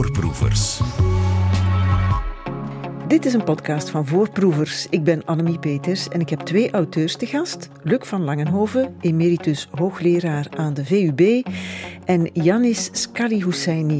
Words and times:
Voorproevers. 0.00 1.09
Dit 3.10 3.24
is 3.24 3.34
een 3.34 3.44
podcast 3.44 3.90
van 3.90 4.06
Voorproevers. 4.06 4.86
Ik 4.90 5.04
ben 5.04 5.24
Annemie 5.24 5.58
Peters 5.58 6.08
en 6.08 6.20
ik 6.20 6.28
heb 6.28 6.40
twee 6.40 6.70
auteurs 6.70 7.16
te 7.16 7.26
gast. 7.26 7.68
Luc 7.82 7.98
van 8.00 8.24
Langenhoven, 8.24 8.96
emeritus 9.00 9.68
hoogleraar 9.70 10.46
aan 10.56 10.74
de 10.74 10.84
VUB. 10.84 11.46
En 12.04 12.30
Yanis 12.32 12.88
Skali 12.92 13.44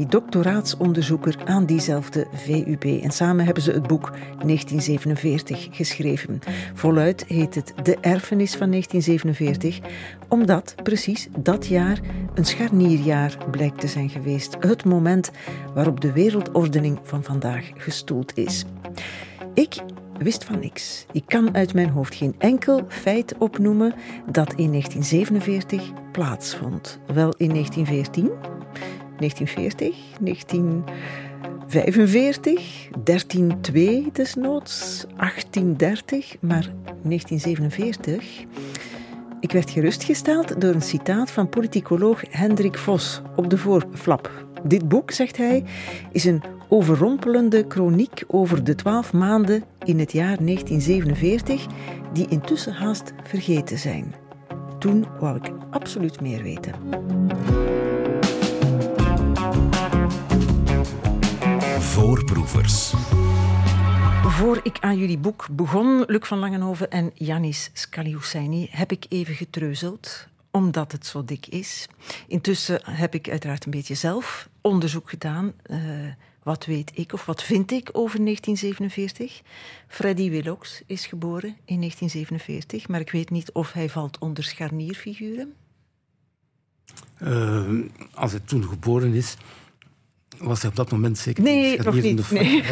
doctoraatsonderzoeker 0.07 1.35
aan 1.45 1.65
diezelfde 1.65 2.27
VUB. 2.33 2.83
En 2.83 3.11
samen 3.11 3.45
hebben 3.45 3.63
ze 3.63 3.71
het 3.71 3.87
boek 3.87 4.11
1947 4.11 5.67
geschreven. 5.71 6.39
Voluit 6.73 7.25
heet 7.27 7.55
het 7.55 7.73
De 7.83 7.97
Erfenis 8.01 8.55
van 8.55 8.69
1947, 8.69 9.79
omdat 10.27 10.75
precies 10.83 11.27
dat 11.39 11.67
jaar 11.67 11.99
een 12.33 12.45
scharnierjaar 12.45 13.37
blijkt 13.51 13.79
te 13.79 13.87
zijn 13.87 14.09
geweest. 14.09 14.57
Het 14.59 14.85
moment 14.85 15.31
waarop 15.73 16.01
de 16.01 16.11
wereldordening 16.11 16.99
van 17.03 17.23
vandaag 17.23 17.69
gestoeld 17.75 18.37
is. 18.37 18.65
Ik 19.53 19.75
wist 20.17 20.43
van 20.43 20.59
niks. 20.59 21.05
Ik 21.11 21.23
kan 21.25 21.55
uit 21.55 21.73
mijn 21.73 21.89
hoofd 21.89 22.15
geen 22.15 22.35
enkel 22.37 22.85
feit 22.87 23.35
opnoemen 23.37 23.93
dat 24.31 24.53
in 24.53 24.69
1947 24.69 25.91
plaatsvond. 26.11 26.99
Wel 27.13 27.33
in 27.37 27.49
1914, 27.49 28.31
1940, 29.17 29.95
1945, 30.19 32.89
1302 33.03 34.09
desnoods, 34.13 35.05
1830, 35.15 36.35
maar 36.39 36.73
1947. 37.03 38.45
Ik 39.39 39.51
werd 39.51 39.69
gerustgesteld 39.69 40.61
door 40.61 40.73
een 40.73 40.81
citaat 40.81 41.31
van 41.31 41.49
politicoloog 41.49 42.21
Hendrik 42.29 42.77
Vos 42.77 43.21
op 43.35 43.49
de 43.49 43.57
voorflap. 43.57 44.49
Dit 44.63 44.87
boek, 44.87 45.11
zegt 45.11 45.37
hij, 45.37 45.63
is 46.11 46.25
een 46.25 46.43
overrompelende 46.69 47.65
chroniek 47.67 48.23
over 48.27 48.63
de 48.63 48.75
twaalf 48.75 49.13
maanden 49.13 49.63
in 49.83 49.99
het 49.99 50.11
jaar 50.11 50.37
1947, 50.37 51.65
die 52.13 52.27
intussen 52.29 52.73
haast 52.73 53.13
vergeten 53.23 53.77
zijn. 53.77 54.15
Toen 54.79 55.05
wou 55.19 55.35
ik 55.35 55.51
absoluut 55.69 56.21
meer 56.21 56.43
weten. 56.43 56.73
Voorproevers. 61.79 62.93
Voor 64.23 64.59
ik 64.63 64.77
aan 64.79 64.97
jullie 64.97 65.17
boek 65.17 65.47
begon, 65.51 66.03
Luc 66.07 66.27
van 66.27 66.37
Langenhoven 66.37 66.89
en 66.89 67.11
Janis 67.13 67.69
Skaliusaini, 67.73 68.67
heb 68.71 68.91
ik 68.91 69.05
even 69.09 69.35
getreuzeld 69.35 70.29
omdat 70.51 70.91
het 70.91 71.05
zo 71.05 71.25
dik 71.25 71.47
is. 71.47 71.87
Intussen 72.27 72.81
heb 72.83 73.13
ik 73.13 73.29
uiteraard 73.29 73.65
een 73.65 73.71
beetje 73.71 73.95
zelf 73.95 74.49
onderzoek 74.61 75.09
gedaan. 75.09 75.53
Uh, 75.65 75.77
wat 76.43 76.65
weet 76.65 76.91
ik 76.93 77.13
of 77.13 77.25
wat 77.25 77.43
vind 77.43 77.71
ik 77.71 77.89
over 77.91 78.23
1947? 78.23 79.41
Freddy 79.87 80.29
Willox 80.29 80.81
is 80.85 81.05
geboren 81.05 81.57
in 81.65 81.79
1947, 81.79 82.87
maar 82.87 82.99
ik 82.99 83.11
weet 83.11 83.29
niet 83.29 83.51
of 83.51 83.71
hij 83.71 83.89
valt 83.89 84.17
onder 84.19 84.43
scharnierfiguren. 84.43 85.53
Uh, 87.21 87.85
als 88.13 88.31
hij 88.31 88.39
toen 88.39 88.63
geboren 88.63 89.13
is, 89.13 89.37
was 90.41 90.61
hij 90.61 90.69
op 90.69 90.75
dat 90.75 90.91
moment 90.91 91.17
zeker 91.17 91.43
nee, 91.43 91.81
nog 91.81 92.01
niet. 92.01 92.31
Nee. 92.31 92.63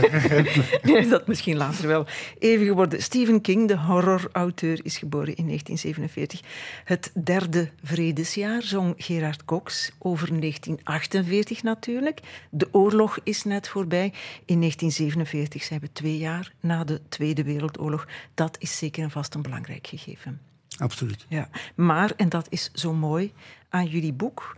nee, 0.84 1.08
dat 1.08 1.28
misschien 1.28 1.58
later 1.58 1.88
wel. 1.88 2.06
Even 2.40 2.66
geworden. 2.66 3.02
Stephen 3.02 3.42
King, 3.42 3.68
de 3.68 3.78
horrorauteur, 3.78 4.80
is 4.84 4.98
geboren 4.98 5.36
in 5.36 5.46
1947. 5.46 6.42
Het 6.84 7.12
derde 7.24 7.70
vredesjaar 7.84 8.62
zong 8.62 8.94
Gerard 8.98 9.46
Cox 9.46 9.92
over 9.98 10.28
1948 10.40 11.64
natuurlijk. 11.64 12.20
De 12.50 12.68
oorlog 12.72 13.20
is 13.24 13.44
net 13.44 13.68
voorbij. 13.68 14.14
In 14.46 14.60
1947 14.60 15.64
zijn 15.64 15.80
we 15.80 15.92
twee 15.92 16.18
jaar 16.18 16.54
na 16.60 16.84
de 16.84 17.02
Tweede 17.10 17.44
Wereldoorlog. 17.44 18.08
Dat 18.34 18.58
is 18.60 18.78
zeker 18.78 19.04
en 19.04 19.12
vast 19.12 19.34
een 19.34 19.42
belangrijk 19.42 19.88
gegeven. 19.88 20.40
Absoluut. 20.78 21.26
Ja. 21.30 21.50
Maar, 21.76 22.12
en 22.16 22.30
dat 22.30 22.48
is 22.50 22.70
zo 22.74 22.94
mooi 22.94 23.34
aan 23.70 23.86
jullie 23.86 24.14
boek 24.14 24.56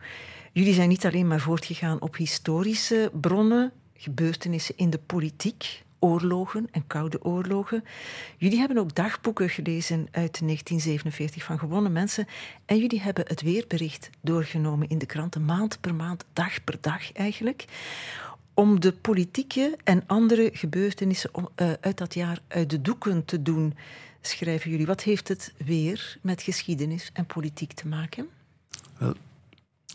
Jullie 0.54 0.74
zijn 0.74 0.90
niet 0.90 1.06
alleen 1.06 1.28
maar 1.28 1.40
voortgegaan 1.40 2.02
op 2.02 2.16
historische 2.16 3.12
bronnen, 3.14 3.72
gebeurtenissen 3.94 4.78
in 4.78 4.90
de 4.90 4.98
politiek, 4.98 5.84
oorlogen 6.00 6.68
en 6.72 6.88
koude 6.88 7.24
oorlogen. 7.24 7.84
Jullie 8.38 8.58
hebben 8.58 8.78
ook 8.78 8.96
dagboeken 8.96 9.50
gelezen 9.50 10.00
uit 10.00 10.40
1947 10.40 11.44
van 11.44 11.60
gewone 11.60 11.90
mensen. 11.90 12.28
En 12.66 12.78
jullie 12.78 13.02
hebben 13.02 13.26
het 13.28 13.42
weerbericht 13.42 14.10
doorgenomen 14.22 14.90
in 14.90 14.98
de 14.98 15.06
kranten, 15.06 15.46
maand 15.46 15.78
per 15.82 15.96
maand, 15.96 16.26
dag 16.34 16.64
per 16.64 16.78
dag 16.82 17.14
eigenlijk. 17.14 17.66
Om 18.54 18.80
de 18.80 18.92
politieke 18.94 19.78
en 19.84 20.04
andere 20.08 20.50
gebeurtenissen 20.54 21.32
eh, 21.56 21.72
uit 21.82 21.98
dat 21.98 22.14
jaar 22.14 22.42
uit 22.48 22.70
de 22.70 22.82
doeken 22.82 23.26
te 23.26 23.42
doen, 23.42 23.76
schrijven 24.22 24.72
jullie. 24.72 24.86
Wat 24.86 25.04
heeft 25.04 25.28
het 25.28 25.54
weer 25.66 26.18
met 26.22 26.42
geschiedenis 26.42 27.10
en 27.14 27.26
politiek 27.26 27.74
te 27.74 27.88
maken? 27.88 28.30
Wel, 28.98 29.14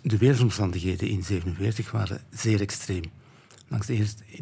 de 0.02 0.16
weersomstandigheden 0.16 1.08
in 1.08 1.22
1947 1.22 1.90
waren 1.90 2.20
zeer 2.30 2.60
extreem. 2.60 3.02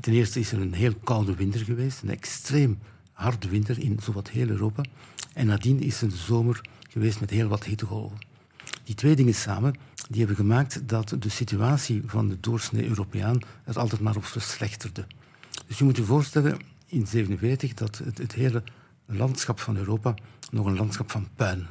Ten 0.00 0.12
eerste 0.12 0.40
is 0.40 0.52
er 0.52 0.60
een 0.60 0.74
heel 0.74 0.94
koude 1.04 1.34
winter 1.34 1.60
geweest, 1.60 2.02
een 2.02 2.10
extreem 2.10 2.78
harde 3.12 3.48
winter 3.48 3.78
in 3.78 3.98
zowat 4.02 4.28
heel 4.28 4.48
Europa. 4.48 4.84
En 5.32 5.46
nadien 5.46 5.80
is 5.80 6.00
een 6.00 6.10
zomer 6.10 6.60
geweest 6.90 7.20
met 7.20 7.30
heel 7.30 7.48
wat 7.48 7.64
hittegolven. 7.64 8.18
Die 8.84 8.94
twee 8.94 9.16
dingen 9.16 9.34
samen 9.34 9.74
die 10.08 10.18
hebben 10.18 10.36
gemaakt 10.36 10.88
dat 10.88 11.16
de 11.18 11.28
situatie 11.28 12.02
van 12.06 12.28
de 12.28 12.40
doorsnee 12.40 12.88
Europeaan 12.88 13.40
er 13.64 13.78
altijd 13.78 14.00
maar 14.00 14.16
op 14.16 14.24
verslechterde. 14.24 15.06
Dus 15.66 15.78
je 15.78 15.84
moet 15.84 15.96
je 15.96 16.04
voorstellen, 16.04 16.52
in 16.86 17.04
1947 17.10 17.74
dat 17.74 17.98
het, 17.98 18.18
het 18.18 18.32
hele 18.32 18.62
landschap 19.06 19.60
van 19.60 19.76
Europa 19.76 20.14
nog 20.50 20.66
een 20.66 20.76
landschap 20.76 21.10
van 21.10 21.28
puin 21.36 21.66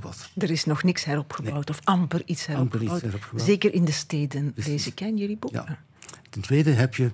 was. 0.00 0.30
Er 0.36 0.50
is 0.50 0.64
nog 0.64 0.82
niks 0.82 1.04
heropgebouwd, 1.04 1.70
of 1.70 1.80
amper 1.84 2.22
iets 2.24 2.46
heropgebouwd. 2.46 2.82
Amper 2.82 2.96
iets 2.96 3.02
heropgebouwd. 3.02 3.46
Zeker 3.46 3.74
in 3.74 3.84
de 3.84 3.92
steden, 3.92 4.52
Precies. 4.52 4.72
lees 4.72 4.86
ik 4.86 4.98
jullie 4.98 5.36
boek. 5.36 5.52
Ja. 5.52 5.78
Ten 6.30 6.42
tweede 6.42 6.70
heb 6.70 6.94
je 6.94 7.10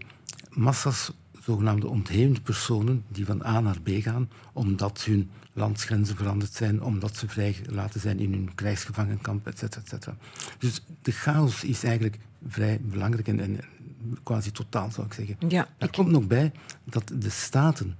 massa's 0.51 1.13
zogenaamde 1.45 1.89
ontheemde 1.89 2.41
personen 2.41 3.05
die 3.09 3.27
van 3.27 3.45
A 3.47 3.61
naar 3.61 3.81
B 3.81 3.89
gaan 3.89 4.31
omdat 4.53 5.05
hun 5.05 5.31
landsgrenzen 5.53 6.17
veranderd 6.17 6.53
zijn, 6.53 6.83
omdat 6.83 7.17
ze 7.17 7.29
vrijgelaten 7.29 8.01
zijn 8.01 8.19
in 8.19 8.33
hun 8.33 8.55
krijgsgevangenkamp, 8.55 9.47
etc. 9.47 9.63
etc. 9.63 10.09
Dus 10.59 10.85
de 11.03 11.13
chaos 11.13 11.65
is 11.65 11.85
eigenlijk 11.85 12.19
vrij 12.49 12.81
belangrijk 12.81 13.29
en, 13.29 13.41
en 13.41 13.61
quasi 14.23 14.53
totaal, 14.53 14.91
zou 14.91 15.07
ik 15.07 15.13
zeggen. 15.13 15.37
Ja, 15.49 15.69
er 15.79 15.91
komt 15.91 16.11
nog 16.11 16.27
bij 16.27 16.53
dat 16.85 17.13
de 17.15 17.31
staten 17.31 17.97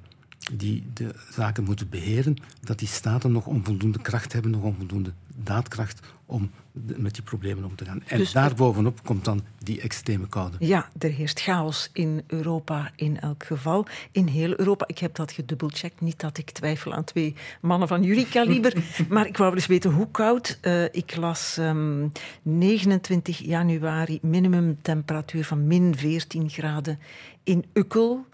die 0.53 0.85
de 0.93 1.15
zaken 1.31 1.65
moeten 1.65 1.89
beheren, 1.89 2.37
dat 2.61 2.79
die 2.79 2.89
staten 2.89 3.33
nog 3.33 3.47
onvoldoende 3.47 4.01
kracht 4.01 4.33
hebben, 4.33 4.51
nog 4.51 4.63
onvoldoende 4.63 5.13
daadkracht 5.37 6.01
om 6.27 6.51
met 6.97 7.15
die 7.15 7.23
problemen 7.23 7.65
om 7.65 7.77
te 7.77 7.85
gaan. 7.85 8.03
En 8.07 8.19
dus 8.19 8.33
daarbovenop 8.33 9.05
komt 9.05 9.25
dan 9.25 9.45
die 9.59 9.81
extreme 9.81 10.27
koude. 10.29 10.57
Ja, 10.59 10.89
er 10.99 11.11
heerst 11.11 11.41
chaos 11.41 11.91
in 11.93 12.23
Europa 12.27 12.91
in 12.97 13.21
elk 13.21 13.45
geval. 13.45 13.87
In 14.13 14.27
heel 14.27 14.59
Europa. 14.59 14.87
Ik 14.87 14.99
heb 14.99 15.15
dat 15.15 15.33
gedubbelcheckt. 15.33 16.01
Niet 16.01 16.21
dat 16.21 16.39
ik 16.39 16.51
twijfel 16.51 16.93
aan 16.93 17.05
twee 17.05 17.35
mannen 17.61 17.89
van 17.89 18.03
jullie 18.03 18.29
kaliber. 18.29 18.75
maar 19.09 19.27
ik 19.27 19.37
wou 19.37 19.55
eens 19.55 19.67
weten 19.67 19.91
hoe 19.91 20.11
koud. 20.11 20.59
Uh, 20.63 20.85
ik 20.85 21.17
las 21.17 21.57
um, 21.59 22.03
ehm, 22.03 22.09
29 22.43 23.39
januari 23.39 24.19
minimumtemperatuur 24.23 25.45
van 25.45 25.67
min 25.67 25.97
14 25.97 26.51
graden 26.51 26.99
in 27.45 27.65
Ukkel. 27.73 28.27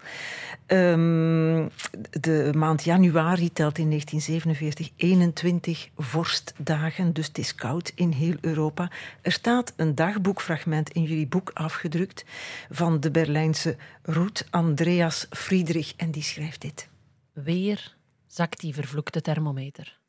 Um, 0.67 1.69
de 2.09 2.51
maand 2.55 2.83
januari 2.83 3.53
telt 3.53 3.77
in 3.77 3.89
1947 3.89 4.91
21 4.95 5.89
vorstdagen, 5.95 7.13
dus 7.13 7.27
het 7.27 7.37
is 7.37 7.55
koud 7.55 7.91
in 7.95 8.11
heel 8.11 8.35
Europa. 8.41 8.91
Er 9.21 9.31
staat 9.31 9.73
een 9.75 9.95
dagboekfragment 9.95 10.89
in 10.89 11.03
jullie 11.03 11.27
boek 11.27 11.51
afgedrukt 11.53 12.25
van 12.69 12.99
de 12.99 13.11
Berlijnse 13.11 13.75
Ruth 14.01 14.47
Andreas 14.49 15.27
Friedrich 15.29 15.93
en 15.95 16.11
die 16.11 16.23
schrijft 16.23 16.61
dit. 16.61 16.89
Weer 17.33 17.95
zakt 18.27 18.59
die 18.59 18.73
vervloekte 18.73 19.21
thermometer. 19.21 19.99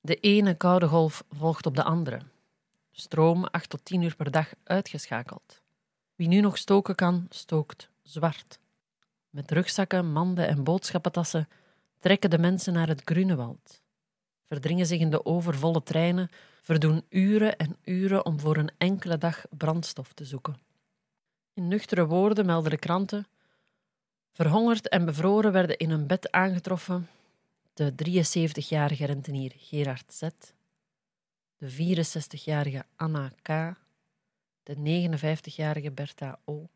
De 0.00 0.14
ene 0.14 0.54
koude 0.54 0.86
golf 0.86 1.24
volgt 1.30 1.66
op 1.66 1.76
de 1.76 1.82
andere. 1.82 2.20
Stroom 2.90 3.44
8 3.44 3.70
tot 3.70 3.84
10 3.84 4.02
uur 4.02 4.16
per 4.16 4.30
dag 4.30 4.52
uitgeschakeld. 4.64 5.62
Wie 6.14 6.28
nu 6.28 6.40
nog 6.40 6.58
stoken 6.58 6.94
kan, 6.94 7.26
stookt 7.28 7.90
zwart. 8.10 8.58
Met 9.30 9.50
rugzakken, 9.50 10.12
manden 10.12 10.48
en 10.48 10.64
boodschappentassen 10.64 11.48
trekken 11.98 12.30
de 12.30 12.38
mensen 12.38 12.72
naar 12.72 12.88
het 12.88 13.02
Grunewald. 13.04 13.82
Verdringen 14.44 14.86
zich 14.86 15.00
in 15.00 15.10
de 15.10 15.24
overvolle 15.24 15.82
treinen, 15.82 16.30
verdoen 16.60 17.04
uren 17.08 17.56
en 17.56 17.76
uren 17.84 18.24
om 18.24 18.40
voor 18.40 18.56
een 18.56 18.70
enkele 18.78 19.18
dag 19.18 19.44
brandstof 19.50 20.12
te 20.12 20.24
zoeken. 20.24 20.58
In 21.52 21.68
nuchtere 21.68 22.06
woorden 22.06 22.46
melden 22.46 22.70
de 22.70 22.78
kranten: 22.78 23.26
Verhongerd 24.32 24.88
en 24.88 25.04
bevroren 25.04 25.52
werden 25.52 25.76
in 25.76 25.90
een 25.90 26.06
bed 26.06 26.30
aangetroffen 26.32 27.08
de 27.74 27.92
73-jarige 27.92 29.06
rentenier 29.06 29.52
Gerard 29.56 30.14
Z, 30.14 30.28
de 31.56 31.96
64-jarige 31.96 32.84
Anna 32.96 33.32
K, 33.42 33.48
de 34.62 34.74
59-jarige 34.76 35.90
Bertha 35.90 36.38
O 36.44 36.68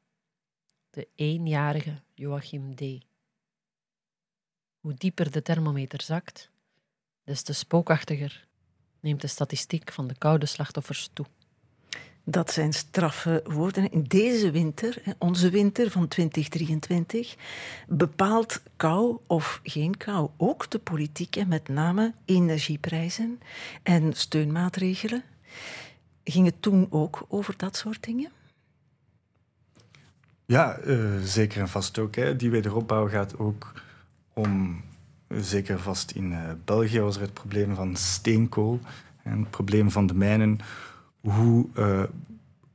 de 0.94 1.08
eenjarige 1.14 1.94
Joachim 2.14 2.74
D. 2.74 2.80
Hoe 4.80 4.94
dieper 4.94 5.30
de 5.30 5.42
thermometer 5.42 6.02
zakt, 6.02 6.50
des 7.24 7.42
te 7.42 7.52
spookachtiger 7.52 8.46
neemt 9.00 9.20
de 9.20 9.26
statistiek 9.26 9.92
van 9.92 10.06
de 10.06 10.14
koude 10.18 10.46
slachtoffers 10.46 11.10
toe. 11.12 11.26
Dat 12.24 12.52
zijn 12.52 12.72
straffe 12.72 13.40
woorden. 13.44 13.90
In 13.90 14.02
deze 14.02 14.50
winter, 14.50 15.02
onze 15.18 15.50
winter 15.50 15.90
van 15.90 16.08
2023, 16.08 17.36
bepaalt 17.88 18.62
kou 18.76 19.18
of 19.26 19.60
geen 19.62 19.96
kou 19.96 20.30
ook 20.36 20.70
de 20.70 20.78
politiek 20.78 21.36
en 21.36 21.48
met 21.48 21.68
name 21.68 22.14
energieprijzen 22.24 23.40
en 23.82 24.12
steunmaatregelen. 24.12 25.22
Ging 26.24 26.46
het 26.46 26.62
toen 26.62 26.86
ook 26.90 27.26
over 27.28 27.56
dat 27.56 27.76
soort 27.76 28.04
dingen? 28.04 28.30
Ja, 30.46 30.78
uh, 30.86 30.98
zeker 31.22 31.60
en 31.60 31.68
vast 31.68 31.98
ook. 31.98 32.14
Hè. 32.14 32.36
Die 32.36 32.50
wederopbouw 32.50 33.08
gaat 33.08 33.38
ook 33.38 33.72
om, 34.32 34.82
zeker 35.28 35.78
vast 35.78 36.10
in 36.10 36.30
uh, 36.32 36.38
België 36.64 37.00
was 37.00 37.16
er 37.16 37.22
het 37.22 37.32
probleem 37.34 37.74
van 37.74 37.96
steenkool 37.96 38.80
en 39.22 39.38
het 39.38 39.50
probleem 39.50 39.90
van 39.90 40.06
de 40.06 40.14
mijnen. 40.14 40.58
Hoe 41.20 41.66
uh, 41.78 42.02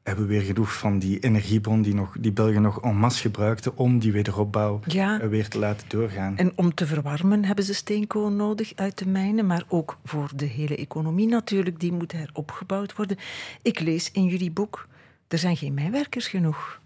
hebben 0.04 0.28
we 0.28 0.34
weer 0.34 0.42
genoeg 0.42 0.78
van 0.78 1.00
die 1.00 1.20
energiebron 1.20 1.82
die, 1.82 1.94
nog, 1.94 2.16
die 2.20 2.32
België 2.32 2.60
nog 2.60 2.82
en 2.82 2.98
masse 2.98 3.22
gebruikten 3.22 3.78
om 3.78 4.00
die 4.00 4.12
wederopbouw 4.12 4.80
ja. 4.86 5.28
weer 5.28 5.48
te 5.48 5.60
laten 5.60 5.90
doorgaan. 5.90 6.38
En 6.38 6.52
om 6.56 6.74
te 6.74 6.86
verwarmen 6.86 7.46
hebben 7.46 7.66
ze 7.66 7.74
steenkool 7.74 8.32
nodig 8.32 8.72
uit 8.76 8.98
de 8.98 9.08
mijnen, 9.08 9.46
maar 9.46 9.64
ook 9.68 9.98
voor 10.06 10.32
de 10.36 10.46
hele 10.46 10.76
economie 10.76 11.28
natuurlijk, 11.28 11.80
die 11.80 11.92
moet 11.92 12.12
heropgebouwd 12.12 12.96
worden. 12.96 13.18
Ik 13.62 13.80
lees 13.80 14.12
in 14.12 14.26
jullie 14.26 14.52
boek, 14.52 14.88
er 15.28 15.38
zijn 15.38 15.58
geen 15.58 15.74
mijnwerkers 15.74 16.28
genoeg. 16.28 16.80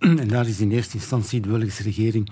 En 0.00 0.28
daar 0.28 0.48
is 0.48 0.60
in 0.60 0.70
eerste 0.70 0.96
instantie 0.96 1.40
de 1.40 1.48
Belgische 1.48 1.82
regering 1.82 2.30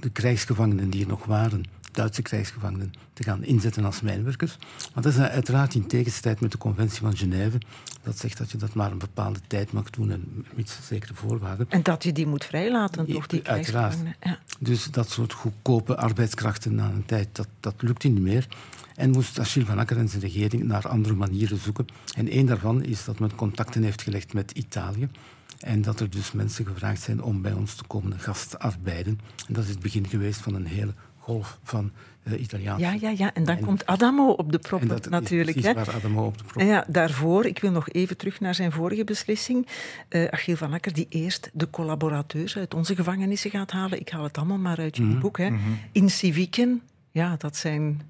de 0.00 0.10
krijgsgevangenen 0.10 0.90
die 0.90 1.02
er 1.02 1.08
nog 1.08 1.24
waren, 1.24 1.64
Duitse 1.92 2.22
krijgsgevangenen, 2.22 2.92
te 3.12 3.22
gaan 3.22 3.44
inzetten 3.44 3.84
als 3.84 4.00
mijnwerkers. 4.00 4.56
Maar 4.94 5.02
dat 5.02 5.12
is 5.12 5.18
uiteraard 5.18 5.74
in 5.74 5.86
tegenstrijd 5.86 6.40
met 6.40 6.52
de 6.52 6.58
conventie 6.58 7.00
van 7.00 7.16
Genève. 7.16 7.58
Dat 8.02 8.18
zegt 8.18 8.38
dat 8.38 8.50
je 8.50 8.58
dat 8.58 8.74
maar 8.74 8.90
een 8.90 8.98
bepaalde 8.98 9.40
tijd 9.46 9.72
mag 9.72 9.90
doen 9.90 10.10
en 10.10 10.46
met 10.54 10.78
zekere 10.82 11.14
voorwaarden. 11.14 11.66
En 11.68 11.82
dat 11.82 12.02
je 12.02 12.12
die 12.12 12.26
moet 12.26 12.44
vrijlaten, 12.44 13.06
toch, 13.06 13.26
die 13.26 13.48
Uiteraard. 13.48 13.96
Ja. 14.20 14.38
Dus 14.60 14.84
dat 14.84 15.10
soort 15.10 15.32
goedkope 15.32 15.96
arbeidskrachten 15.96 16.74
na 16.74 16.90
een 16.90 17.04
tijd, 17.04 17.28
dat, 17.32 17.48
dat 17.60 17.74
lukt 17.78 18.04
niet 18.04 18.20
meer. 18.20 18.46
En 18.94 19.10
moest 19.10 19.38
Achille 19.38 19.66
van 19.66 19.78
Akker 19.78 19.96
en 19.96 20.08
zijn 20.08 20.22
regering 20.22 20.64
naar 20.64 20.88
andere 20.88 21.14
manieren 21.14 21.58
zoeken. 21.58 21.86
En 22.16 22.28
één 22.28 22.46
daarvan 22.46 22.84
is 22.84 23.04
dat 23.04 23.18
men 23.18 23.34
contacten 23.34 23.82
heeft 23.82 24.02
gelegd 24.02 24.32
met 24.32 24.50
Italië. 24.50 25.08
En 25.58 25.82
dat 25.82 26.00
er 26.00 26.10
dus 26.10 26.32
mensen 26.32 26.66
gevraagd 26.66 27.00
zijn 27.00 27.22
om 27.22 27.42
bij 27.42 27.52
ons 27.52 27.74
te 27.74 27.84
komen 27.84 28.18
gastarbeiden. 28.18 29.20
En 29.48 29.54
dat 29.54 29.64
is 29.64 29.70
het 29.70 29.80
begin 29.80 30.06
geweest 30.06 30.40
van 30.40 30.54
een 30.54 30.66
hele 30.66 30.94
golf 31.18 31.58
van 31.62 31.92
uh, 32.24 32.40
Italiaanse... 32.40 32.84
Ja, 32.84 32.92
ja, 32.92 33.10
ja. 33.10 33.34
En 33.34 33.44
dan 33.44 33.60
komt 33.60 33.86
Adamo 33.86 34.30
op 34.30 34.52
de 34.52 34.58
prop 34.58 35.08
natuurlijk. 35.10 35.56
Is 35.56 35.72
waar 35.72 35.94
Adamo 35.94 36.26
op 36.26 36.38
de 36.38 36.44
prop. 36.44 36.62
Ja, 36.62 36.84
daarvoor, 36.88 37.46
ik 37.46 37.58
wil 37.58 37.70
nog 37.70 37.88
even 37.88 38.16
terug 38.16 38.40
naar 38.40 38.54
zijn 38.54 38.72
vorige 38.72 39.04
beslissing. 39.04 39.66
Uh, 40.10 40.24
Achille 40.24 40.56
van 40.56 40.72
Akker, 40.72 40.92
die 40.92 41.06
eerst 41.08 41.50
de 41.52 41.70
collaborateurs 41.70 42.56
uit 42.56 42.74
onze 42.74 42.94
gevangenissen 42.94 43.50
gaat 43.50 43.70
halen. 43.70 44.00
Ik 44.00 44.08
haal 44.08 44.22
het 44.22 44.36
allemaal 44.36 44.58
maar 44.58 44.78
uit 44.78 44.96
je 44.96 45.02
mm 45.02 45.20
boek. 45.20 45.38
Hè. 45.38 45.50
Mhm. 45.50 45.60
In 45.92 46.10
civieken, 46.10 46.82
ja, 47.10 47.36
dat 47.38 47.56
zijn 47.56 48.00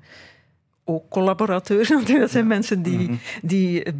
ook 0.89 1.09
collaborateurs. 1.09 1.89
Dat 2.07 2.31
zijn 2.31 2.47
mensen 2.47 2.83
die, 2.83 2.99
mhm. 2.99 3.15
die 3.43 3.83
eh, 3.83 3.93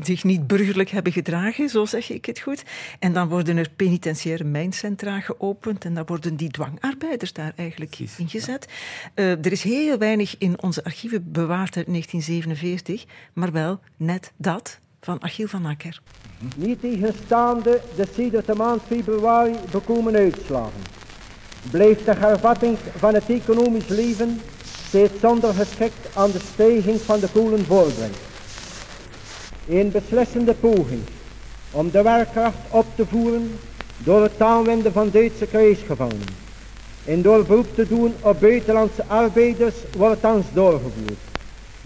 zich 0.00 0.24
niet 0.24 0.46
burgerlijk 0.46 0.90
hebben 0.90 1.12
gedragen, 1.12 1.68
zo 1.68 1.84
zeg 1.84 2.10
ik 2.10 2.26
het 2.26 2.40
goed. 2.40 2.62
En 2.98 3.12
dan 3.12 3.28
worden 3.28 3.56
er 3.56 3.70
penitentiaire 3.76 4.44
mijncentra 4.44 5.20
geopend 5.20 5.84
en 5.84 5.94
dan 5.94 6.04
worden 6.06 6.36
die 6.36 6.50
dwangarbeiders 6.50 7.32
daar 7.32 7.52
eigenlijk 7.56 7.98
ingezet. 8.16 8.68
Uh, 9.14 9.30
er 9.30 9.52
is 9.52 9.62
heel 9.62 9.98
weinig 9.98 10.34
in 10.38 10.62
onze 10.62 10.84
archieven 10.84 11.32
bewaard 11.32 11.76
uit 11.76 11.86
1947, 11.86 13.04
maar 13.32 13.52
wel 13.52 13.80
net 13.96 14.32
dat 14.36 14.78
van 15.00 15.22
Achille 15.22 15.48
van 15.48 15.66
Akker. 15.66 16.00
Niet 16.56 16.80
tegenstaande 16.80 17.80
de 17.96 18.06
sedert 18.14 18.46
de 18.46 18.54
maand 18.54 18.82
februari 18.86 19.54
bekomen 19.70 20.14
uitslagen, 20.14 20.82
blijft 21.70 22.04
de 22.04 22.14
hervatting 22.14 22.78
van 22.96 23.14
het 23.14 23.28
economisch 23.28 23.88
leven 23.88 24.40
steeds 24.88 25.20
zonder 25.20 25.54
geschikt 25.54 26.08
aan 26.14 26.30
de 26.30 26.40
stijging 26.52 27.00
van 27.00 27.20
de 27.20 27.28
kolen 27.32 27.64
voorbrengt. 27.64 28.18
Een 29.68 29.90
beslissende 29.90 30.54
poging 30.54 31.00
om 31.70 31.90
de 31.90 32.02
werkkracht 32.02 32.56
op 32.70 32.86
te 32.94 33.06
voeren 33.06 33.58
door 33.98 34.22
het 34.22 34.40
aanwenden 34.40 34.92
van 34.92 35.10
Duitse 35.10 35.46
krijgsgevangenen 35.46 36.46
en 37.04 37.22
door 37.22 37.44
beroep 37.44 37.74
te 37.74 37.86
doen 37.88 38.14
op 38.20 38.40
buitenlandse 38.40 39.04
arbeiders 39.06 39.74
wordt 39.96 40.20
thans 40.20 40.46
doorgevoerd. 40.52 41.27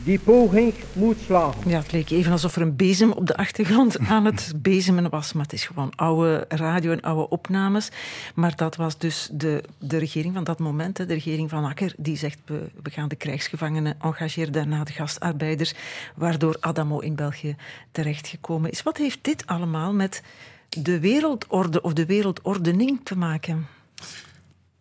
Die 0.05 0.19
poging 0.19 0.75
moet 0.93 1.19
slagen. 1.19 1.71
Ja, 1.71 1.79
het 1.79 1.93
leek 1.93 2.11
even 2.11 2.33
alsof 2.33 2.57
er 2.57 2.63
een 2.63 2.77
bezem 2.77 3.13
op 3.13 3.27
de 3.27 3.37
achtergrond 3.37 3.99
aan 4.15 4.25
het 4.25 4.53
bezemen 4.57 5.11
was. 5.11 5.33
Maar 5.33 5.43
het 5.43 5.53
is 5.53 5.67
gewoon 5.67 5.93
oude 5.97 6.45
radio 6.49 6.93
en 6.93 7.01
oude 7.01 7.29
opnames. 7.29 7.91
Maar 8.35 8.57
dat 8.57 8.77
was 8.77 8.99
dus 8.99 9.29
de, 9.33 9.65
de 9.79 9.99
regering 9.99 10.35
van 10.35 10.45
dat 10.45 10.59
moment, 10.59 10.97
de 10.97 11.05
regering 11.05 11.51
van 11.51 11.65
Akker, 11.65 11.95
die 11.97 12.17
zegt 12.17 12.39
we, 12.45 12.71
we 12.83 12.91
gaan 12.91 13.09
de 13.09 13.17
krijgsgevangenen 13.17 13.97
engageren, 14.01 14.53
daarna 14.53 14.85
de 14.85 14.93
gastarbeiders, 14.93 15.75
waardoor 16.15 16.57
Adamo 16.61 16.99
in 16.99 17.15
België 17.15 17.57
terechtgekomen 17.91 18.71
is. 18.71 18.83
Wat 18.83 18.97
heeft 18.97 19.19
dit 19.23 19.47
allemaal 19.47 19.93
met 19.93 20.23
de 20.69 21.01
wereldorde 21.01 21.83
of 21.83 21.93
de 21.93 22.07
wereldordening 22.07 23.01
te 23.03 23.17
maken? 23.17 23.67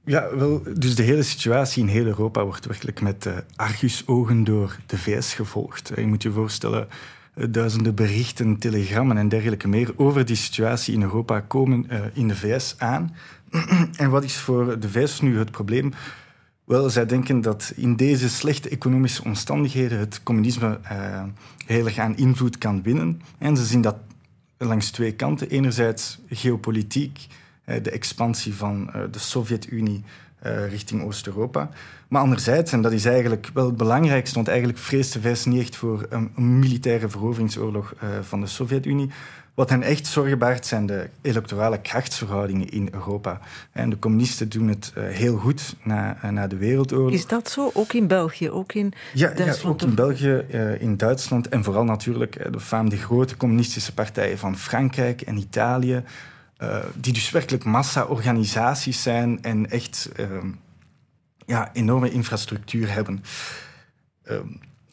Ja, 0.06 0.36
wel, 0.36 0.64
dus 0.74 0.96
de 0.96 1.04
hele 1.04 1.24
situatie 1.24 1.84
in 1.84 1.90
heel 1.90 2.06
Europa 2.06 2.44
wordt 2.44 2.66
werkelijk 2.66 3.02
met 3.02 3.26
uh, 3.26 3.34
argusogen 3.56 4.44
door 4.44 4.78
de 4.86 4.98
VS 4.98 5.34
gevolgd. 5.34 5.92
Je 5.96 6.08
moet 6.08 6.24
je 6.24 6.32
voorstellen, 6.32 6.88
uh, 7.36 7.46
duizenden 7.50 7.96
berichten, 7.96 8.58
telegrammen 8.58 9.18
en 9.18 9.30
dergelijke 9.30 9.68
meer 9.68 9.94
over 9.96 10.26
die 10.26 10.36
situatie 10.36 10.94
in 10.94 11.02
Europa 11.02 11.40
komen 11.40 11.86
in 12.14 12.28
de 12.28 12.36
VS 12.36 12.76
aan. 12.78 13.16
en 13.98 14.10
wat 14.10 14.24
is 14.24 14.38
voor 14.38 14.80
de 14.80 14.90
VS 14.90 15.22
nu 15.22 15.38
het 15.38 15.52
probleem? 15.52 15.94
Wel, 16.64 16.90
zij 16.90 17.06
denken 17.06 17.42
dat 17.42 17.74
in 17.76 17.96
deze 17.96 18.30
slechte 18.30 18.70
economische 18.70 19.24
omstandigheden 19.24 20.00
het 20.00 20.24
communisme 20.24 20.80
heel 21.66 21.86
erg 21.86 21.98
aan 21.98 22.18
invloed 22.18 22.58
kan 22.58 22.82
winnen. 22.82 23.22
En 23.38 23.58
ze 23.58 23.66
zien 23.66 23.82
dat 23.82 23.96
langs 24.58 24.92
twee 24.92 25.14
kanten. 25.14 25.50
Enerzijds 25.50 26.20
geopolitiek 26.30 27.28
eh, 27.30 27.36
de 27.66 27.92
expansie 27.92 28.54
van 28.56 28.94
eh, 28.94 29.02
de 29.12 29.20
Sovjet-Unie 29.20 30.04
eh, 30.40 30.70
richting 30.70 31.04
Oost-Europa. 31.04 31.70
Maar 32.08 32.22
anderzijds, 32.22 32.72
en 32.72 32.82
dat 32.82 32.92
is 32.92 33.06
eigenlijk 33.06 33.50
wel 33.54 33.66
het 33.66 33.78
belangrijkste, 33.78 34.36
want 34.36 34.48
eigenlijk 34.48 34.80
vreest 34.80 35.14
de 35.14 35.22
VS 35.22 35.46
niet 35.46 35.62
echt 35.62 35.76
voor 35.76 36.06
een, 36.10 36.32
militaire 36.36 37.10
veroveringsoorlog 37.10 37.94
van 38.22 38.42
de 38.42 38.48
Sovjet-Unie. 38.48 39.10
Wat 39.54 39.70
hen 39.70 39.84
echt 39.84 40.08
zorgen 40.08 40.38
baart 40.38 40.66
zijn 40.66 40.86
de 40.86 41.10
electorale 41.22 41.82
krachtsverhoudingen 41.82 42.70
in 42.70 42.90
Europa. 42.92 43.40
En 43.72 43.90
de 43.90 44.00
communisten 44.00 44.50
doen 44.50 44.68
het 44.68 44.94
heel 44.96 45.38
goed 45.38 45.76
na, 45.84 46.18
na 46.32 46.48
de 46.48 46.56
Wereldoorlog. 46.56 47.12
Is 47.12 47.28
dat 47.28 47.50
zo? 47.50 47.72
Ook 47.74 47.94
in 47.94 48.08
België? 48.08 48.50
Ook 48.50 48.74
in 48.74 48.94
ja, 49.14 49.28
Duitsland? 49.28 49.62
Ja, 49.62 49.70
ook 49.70 49.82
in 49.82 49.96
België, 49.96 50.46
in 50.80 50.98
Duitsland 50.98 51.50
en 51.50 51.64
vooral 51.64 51.84
natuurlijk 51.84 52.52
de 52.52 52.60
faam 52.60 52.92
grote 52.92 53.38
communistische 53.38 53.94
partijen 53.94 54.38
van 54.38 54.58
Frankrijk 54.58 55.22
en 55.22 55.38
Italië. 55.38 56.04
Uh, 56.62 56.78
die 56.96 57.14
dus 57.14 57.32
werkelijk 57.32 57.64
massa-organisaties 57.64 59.02
zijn 59.02 59.44
en 59.44 59.70
echt 59.70 60.10
uh, 60.20 60.28
ja, 61.46 61.70
enorme 61.74 62.12
infrastructuur 62.12 62.94
hebben. 62.94 63.24
Uh, 64.26 64.38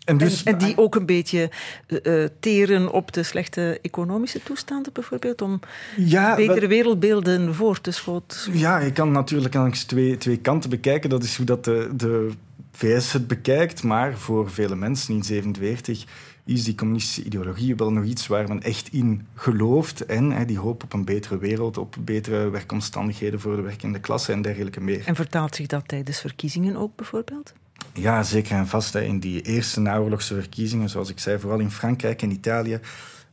en, 0.04 0.16
dus, 0.16 0.42
en, 0.42 0.52
en, 0.52 0.58
die 0.58 0.78
ook 0.78 0.94
een 0.94 1.06
beetje 1.06 1.50
uh, 1.88 2.24
teren 2.40 2.92
op 2.92 3.12
de 3.12 3.22
slechte 3.22 3.78
economische 3.82 4.42
toestanden, 4.42 4.92
bijvoorbeeld, 4.92 5.42
om 5.42 5.60
ja, 5.96 6.34
betere 6.34 6.66
wereldbeelden 6.66 7.54
voor 7.54 7.80
te 7.80 7.90
schoten. 7.90 8.58
Ja, 8.58 8.78
je 8.78 8.92
kan 8.92 9.12
natuurlijk 9.12 9.54
langs 9.54 9.84
twee, 9.84 10.16
twee 10.16 10.36
kanten 10.36 10.70
bekijken. 10.70 11.10
Dat 11.10 11.22
is 11.22 11.36
hoe 11.36 11.46
dat 11.46 11.64
de, 11.64 11.90
de 11.96 12.30
VS 12.72 13.12
het 13.12 13.26
bekijkt, 13.26 13.82
maar 13.82 14.16
voor 14.16 14.50
vele 14.50 14.76
mensen 14.76 15.14
in 15.14 15.22
47 15.22 16.04
is 16.48 16.64
die 16.64 16.74
communistische 16.74 17.22
ideologie 17.22 17.76
wel 17.76 17.92
nog 17.92 18.04
iets 18.04 18.26
waar 18.26 18.48
men 18.48 18.62
echt 18.62 18.92
in 18.92 19.26
gelooft 19.34 20.06
en 20.06 20.30
hè, 20.30 20.44
die 20.44 20.58
hoop 20.58 20.82
op 20.82 20.92
een 20.92 21.04
betere 21.04 21.38
wereld, 21.38 21.78
op 21.78 21.96
betere 22.00 22.50
werkomstandigheden 22.50 23.40
voor 23.40 23.56
de 23.56 23.62
werkende 23.62 24.00
klasse 24.00 24.32
en 24.32 24.42
dergelijke 24.42 24.80
meer. 24.80 25.06
En 25.06 25.14
vertaalt 25.14 25.54
zich 25.54 25.66
dat 25.66 25.88
tijdens 25.88 26.20
verkiezingen 26.20 26.76
ook 26.76 26.96
bijvoorbeeld? 26.96 27.52
Ja, 27.92 28.22
zeker 28.22 28.56
en 28.56 28.66
vast. 28.66 28.92
Hè. 28.92 29.02
In 29.02 29.20
die 29.20 29.42
eerste 29.42 29.80
naoorlogse 29.80 30.34
verkiezingen, 30.34 30.88
zoals 30.88 31.10
ik 31.10 31.18
zei, 31.18 31.38
vooral 31.38 31.58
in 31.58 31.70
Frankrijk 31.70 32.22
en 32.22 32.30
Italië, 32.30 32.80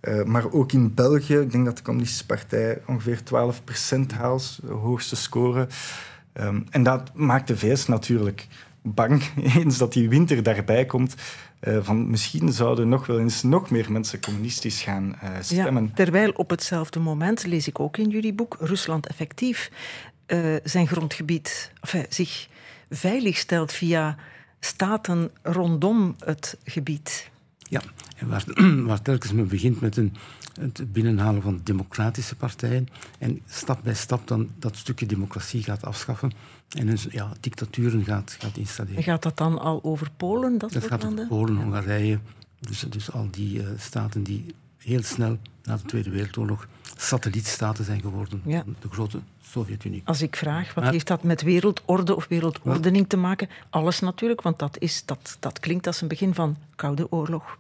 uh, 0.02 0.24
maar 0.24 0.52
ook 0.52 0.72
in 0.72 0.94
België. 0.94 1.38
Ik 1.38 1.52
denk 1.52 1.66
dat 1.66 1.78
de 1.78 1.84
Communistische 1.84 2.26
Partij 2.26 2.82
ongeveer 2.86 3.20
12% 3.20 4.16
haalt, 4.16 4.60
de 4.62 4.74
hoogste 4.74 5.16
score. 5.16 5.68
Um, 6.34 6.66
en 6.70 6.84
dat 6.84 7.12
maakt 7.14 7.48
de 7.48 7.58
VS 7.58 7.88
natuurlijk 7.88 8.48
bang, 8.86 9.24
eens 9.56 9.78
dat 9.78 9.94
die 9.94 10.10
winter 10.10 10.44
daarbij 10.44 10.86
komt, 10.86 11.16
Uh, 11.62 11.78
van 11.82 12.10
misschien 12.10 12.52
zouden 12.54 12.90
nog 12.90 13.06
wel 13.06 13.20
eens 13.20 13.44
nog 13.44 13.70
meer 13.70 13.92
mensen 13.92 14.22
communistisch 14.22 14.82
gaan 14.82 15.16
uh, 15.24 15.30
stemmen. 15.42 15.92
Terwijl 15.94 16.32
op 16.32 16.50
hetzelfde 16.50 17.00
moment, 17.00 17.46
lees 17.46 17.68
ik 17.68 17.80
ook 17.80 17.98
in 17.98 18.10
jullie 18.10 18.34
boek, 18.34 18.58
Rusland 18.60 19.08
effectief 19.08 19.72
uh, 20.28 20.56
zijn 20.64 20.88
grondgebied 20.88 21.72
enfin, 21.82 22.06
zich 22.10 22.48
veilig 22.90 23.38
stelt 23.38 23.72
via 23.72 24.16
staten 24.60 25.32
rondom 25.42 26.16
het 26.20 26.58
gebied. 26.64 27.30
Ja, 27.70 27.82
en 28.16 28.28
waar, 28.28 28.44
waar 28.88 29.02
telkens 29.02 29.32
men 29.32 29.48
begint 29.48 29.82
met 29.82 29.98
een, 29.98 30.14
het 30.60 30.94
binnenhalen 30.94 31.42
van 31.42 31.62
democratische 31.64 32.36
partijen 32.36 32.88
en 33.20 33.42
stap 33.46 33.84
bij 33.84 33.94
stap 33.94 34.28
dan 34.28 34.50
dat 34.60 34.78
stukje 34.78 35.06
democratie 35.06 35.64
gaat 35.64 35.86
afschaffen 35.86 36.32
en 36.70 36.88
een 36.88 36.98
ja, 37.10 37.32
dictaturen 37.40 38.04
gaat, 38.04 38.36
gaat 38.40 38.58
installeren. 38.58 39.04
Gaat 39.04 39.24
dat 39.24 39.38
dan 39.38 39.60
al 39.60 39.84
over 39.84 40.10
Polen? 40.18 40.58
Dat, 40.58 40.74
dat 40.74 40.88
gaat 40.88 41.06
over 41.06 41.28
Polen, 41.28 41.56
Hongarije, 41.56 42.20
dus, 42.60 42.80
dus 42.80 43.12
al 43.12 43.28
die 43.32 43.60
uh, 43.60 43.68
staten 43.78 44.24
die 44.24 44.46
heel 44.86 45.04
snel 45.04 45.38
na 45.64 45.76
de 45.76 45.84
Tweede 45.84 46.10
Wereldoorlog 46.10 46.68
satellietstaten 46.98 47.86
zijn 47.86 48.02
geworden 48.02 48.42
ja. 48.46 48.64
de 48.80 48.90
grote 48.90 49.20
Sovjet-Unie. 49.42 50.02
Als 50.06 50.22
ik 50.22 50.36
vraag, 50.36 50.74
wat 50.74 50.84
heeft 50.84 51.08
dat 51.08 51.24
met 51.24 51.42
wereldorde 51.42 52.16
of 52.16 52.28
wereldordening 52.28 53.10
te 53.10 53.18
maken? 53.18 53.50
Alles 53.70 54.00
natuurlijk, 54.00 54.42
want 54.42 54.60
dat, 54.60 54.80
is, 54.80 55.06
dat, 55.06 55.38
dat 55.40 55.60
klinkt 55.60 55.88
als 55.88 56.02
een 56.02 56.08
begin 56.08 56.34
van 56.34 56.58
Koude 56.76 57.12
Oorlog. 57.12 57.58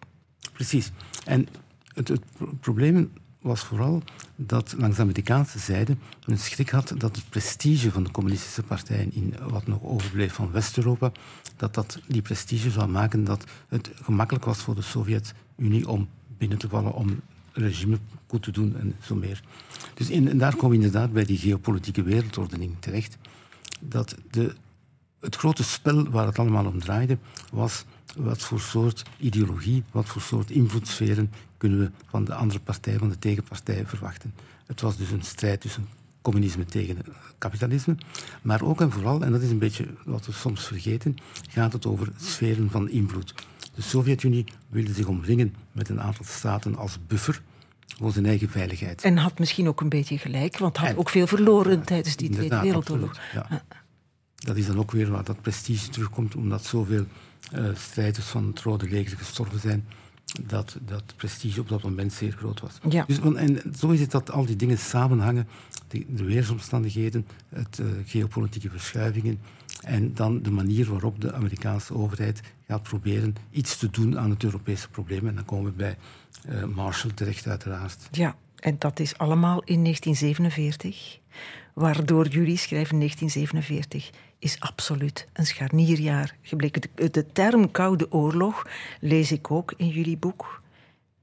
Precies. 0.54 0.92
En 1.26 1.48
het, 1.94 2.08
het 2.08 2.22
probleem 2.60 3.12
was 3.42 3.64
vooral 3.64 4.02
dat 4.36 4.76
langs 4.78 4.96
de 4.96 5.02
Amerikaanse 5.02 5.60
zijde 5.60 5.98
men 6.26 6.38
schrik 6.38 6.70
had 6.70 6.94
dat 6.98 7.16
het 7.16 7.30
prestige 7.30 7.92
van 7.92 8.04
de 8.04 8.12
communistische 8.12 8.64
partijen 8.64 9.14
in 9.14 9.34
wat 9.50 9.68
nog 9.68 9.84
overbleef 9.84 10.34
van 10.34 10.52
West-Europa, 10.52 11.12
dat 11.56 11.74
dat 11.74 12.00
die 12.08 12.22
prestige 12.22 12.70
zou 12.70 12.88
maken 12.88 13.24
dat 13.24 13.44
het 13.68 13.92
gemakkelijk 14.02 14.46
was 14.46 14.58
voor 14.58 14.76
de 14.76 14.82
Sovjet-Unie 14.82 15.90
om 15.90 16.10
binnen 16.38 16.58
te 16.58 16.70
vallen, 16.70 16.94
om 16.94 17.20
regime 17.52 17.98
goed 18.28 18.44
te 18.44 18.52
doen 18.52 18.76
en 18.78 18.96
zo 19.02 19.16
meer. 19.16 19.42
Dus 19.94 20.10
in, 20.10 20.30
en 20.30 20.38
daar 20.38 20.56
komen 20.56 20.70
we 20.70 20.86
inderdaad 20.86 21.14
bij 21.14 21.26
die 21.26 21.38
geopolitieke 21.38 22.04
wereldordening 22.04 22.76
terecht. 22.80 23.18
Dat 23.80 24.16
de, 24.32 24.56
het 25.20 25.36
grote 25.36 25.64
spel 25.64 26.10
waar 26.10 26.26
het 26.26 26.40
allemaal 26.40 26.66
om 26.66 26.80
draaide, 26.80 27.18
was 27.52 27.86
wat 28.16 28.42
voor 28.42 28.60
soort 28.60 29.04
ideologie, 29.18 29.84
wat 29.92 30.06
voor 30.06 30.22
soort 30.22 30.52
invloedssferen 30.52 31.32
kunnen 31.58 31.80
we 31.80 31.92
van 32.06 32.26
de 32.26 32.34
andere 32.34 32.60
partij, 32.60 32.98
van 32.98 33.10
de 33.10 33.20
tegenpartij 33.20 33.86
verwachten. 33.86 34.34
Het 34.66 34.82
was 34.82 34.98
dus 34.98 35.12
een 35.12 35.24
strijd 35.24 35.62
tussen 35.62 35.88
communisme 36.22 36.66
tegen 36.66 36.98
kapitalisme. 37.38 37.96
Maar 38.42 38.62
ook 38.62 38.82
en 38.82 38.92
vooral, 38.92 39.24
en 39.24 39.32
dat 39.32 39.42
is 39.42 39.50
een 39.50 39.60
beetje 39.60 39.88
wat 40.06 40.26
we 40.26 40.32
soms 40.32 40.68
vergeten, 40.68 41.16
gaat 41.50 41.74
het 41.74 41.86
over 41.86 42.08
sferen 42.18 42.70
van 42.70 42.90
invloed. 42.90 43.34
De 43.76 43.82
Sovjet-Unie 43.82 44.46
wilde 44.70 44.94
zich 44.94 45.08
omringen 45.08 45.56
met 45.72 45.90
een 45.90 46.02
aantal 46.02 46.26
staten 46.26 46.76
als 46.76 46.98
buffer 47.08 47.42
voor 48.00 48.12
zijn 48.12 48.26
eigen 48.26 48.50
veiligheid. 48.50 49.04
En 49.04 49.18
had 49.18 49.40
misschien 49.40 49.68
ook 49.68 49.82
een 49.82 49.90
beetje 49.90 50.18
gelijk, 50.18 50.58
want 50.58 50.78
had 50.78 50.98
ook 50.98 51.10
veel 51.10 51.28
verloren 51.28 51.84
tijdens 51.84 52.16
die 52.16 52.30
Tweede 52.30 52.60
Wereldoorlog. 52.60 53.20
Ja. 53.34 53.64
Dat 54.36 54.58
is 54.58 54.66
dan 54.66 54.80
ook 54.80 54.92
weer 54.92 55.12
waar 55.12 55.24
dat 55.24 55.42
prestige 55.42 55.90
terugkomt, 55.90 56.36
omdat 56.36 56.66
zoveel 56.66 57.06
uh, 57.54 57.70
strijders 57.76 58.26
van 58.26 58.48
het 58.48 58.60
Rode 58.60 58.90
Leger 58.90 59.18
gestorven 59.18 59.60
zijn, 59.60 59.86
dat 60.42 60.78
dat 60.86 61.14
prestige 61.16 61.60
op 61.60 61.70
dat 61.70 61.84
moment 61.84 62.14
zeer 62.14 62.32
groot 62.32 62.60
was. 62.60 62.78
Ja. 62.90 63.04
Dus, 63.08 63.20
en 63.20 63.62
zo 63.78 63.90
is 63.90 64.00
het 64.00 64.12
dat 64.12 64.32
al 64.32 64.46
die 64.46 64.56
dingen 64.56 64.78
samenhangen, 64.78 65.48
de, 65.88 66.06
de 66.10 66.24
weersomstandigheden, 66.24 67.28
het, 67.50 67.80
uh, 67.82 67.88
geopolitieke 68.06 68.70
verschuivingen 68.70 69.40
en 69.82 70.14
dan 70.14 70.42
de 70.42 70.52
manier 70.52 70.90
waarop 70.90 71.22
de 71.22 71.34
Amerikaanse 71.34 71.94
overheid 71.94 72.42
gaat 72.68 72.84
proberen 72.84 73.36
iets 73.52 73.78
te 73.78 73.90
doen 73.90 74.20
aan 74.20 74.30
het 74.30 74.44
Europese 74.44 74.90
probleem. 74.90 75.28
En 75.28 75.36
dan 75.36 75.46
komen 75.46 75.72
we 75.72 75.78
bij 75.78 75.98
uh, 76.50 76.64
Marshall 76.64 77.14
terecht, 77.14 77.48
uiteraard. 77.48 78.08
Ja, 78.12 78.36
en 78.56 78.76
dat 78.80 79.00
is 79.00 79.18
allemaal 79.18 79.62
in 79.64 79.84
1947, 79.84 81.20
waardoor 81.74 82.28
jullie 82.28 82.58
schrijven 82.58 82.98
1947 82.98 84.10
is 84.40 84.60
absoluut 84.60 85.28
een 85.34 85.46
scharnierjaar 85.46 86.36
gebleken. 86.42 86.82
De, 86.96 87.12
de 87.12 87.32
term 87.32 87.72
Koude 87.72 88.12
Oorlog 88.12 88.68
lees 89.00 89.32
ik 89.32 89.52
ook 89.52 89.74
in 89.78 89.88
jullie 89.88 90.18
boek, 90.18 90.62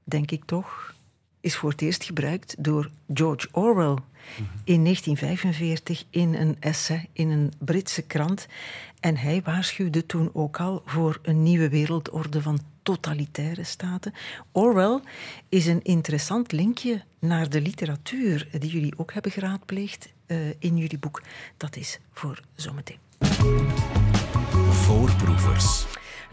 denk 0.03 0.31
ik 0.31 0.43
toch, 0.45 0.93
is 1.39 1.55
voor 1.55 1.69
het 1.69 1.81
eerst 1.81 2.03
gebruikt 2.03 2.55
door 2.57 2.89
George 3.13 3.47
Orwell 3.51 3.97
in 4.63 4.83
1945 4.83 6.03
in 6.09 6.33
een 6.33 6.57
essay 6.59 7.09
in 7.13 7.29
een 7.29 7.51
Britse 7.59 8.01
krant. 8.01 8.47
En 9.03 9.17
hij 9.17 9.41
waarschuwde 9.43 10.05
toen 10.05 10.29
ook 10.33 10.59
al 10.59 10.81
voor 10.85 11.19
een 11.21 11.43
nieuwe 11.43 11.69
wereldorde 11.69 12.41
van 12.41 12.59
totalitaire 12.83 13.63
staten. 13.63 14.13
Orwell 14.51 14.99
is 15.49 15.65
een 15.65 15.81
interessant 15.81 16.51
linkje 16.51 17.03
naar 17.19 17.49
de 17.49 17.61
literatuur 17.61 18.47
die 18.59 18.69
jullie 18.69 18.93
ook 18.97 19.13
hebben 19.13 19.31
geraadpleegd 19.31 20.13
uh, 20.27 20.37
in 20.59 20.77
jullie 20.77 20.97
boek. 20.99 21.21
Dat 21.57 21.75
is 21.75 21.99
voor 22.11 22.41
zometeen. 22.55 22.97
Voorproevers. 24.69 25.85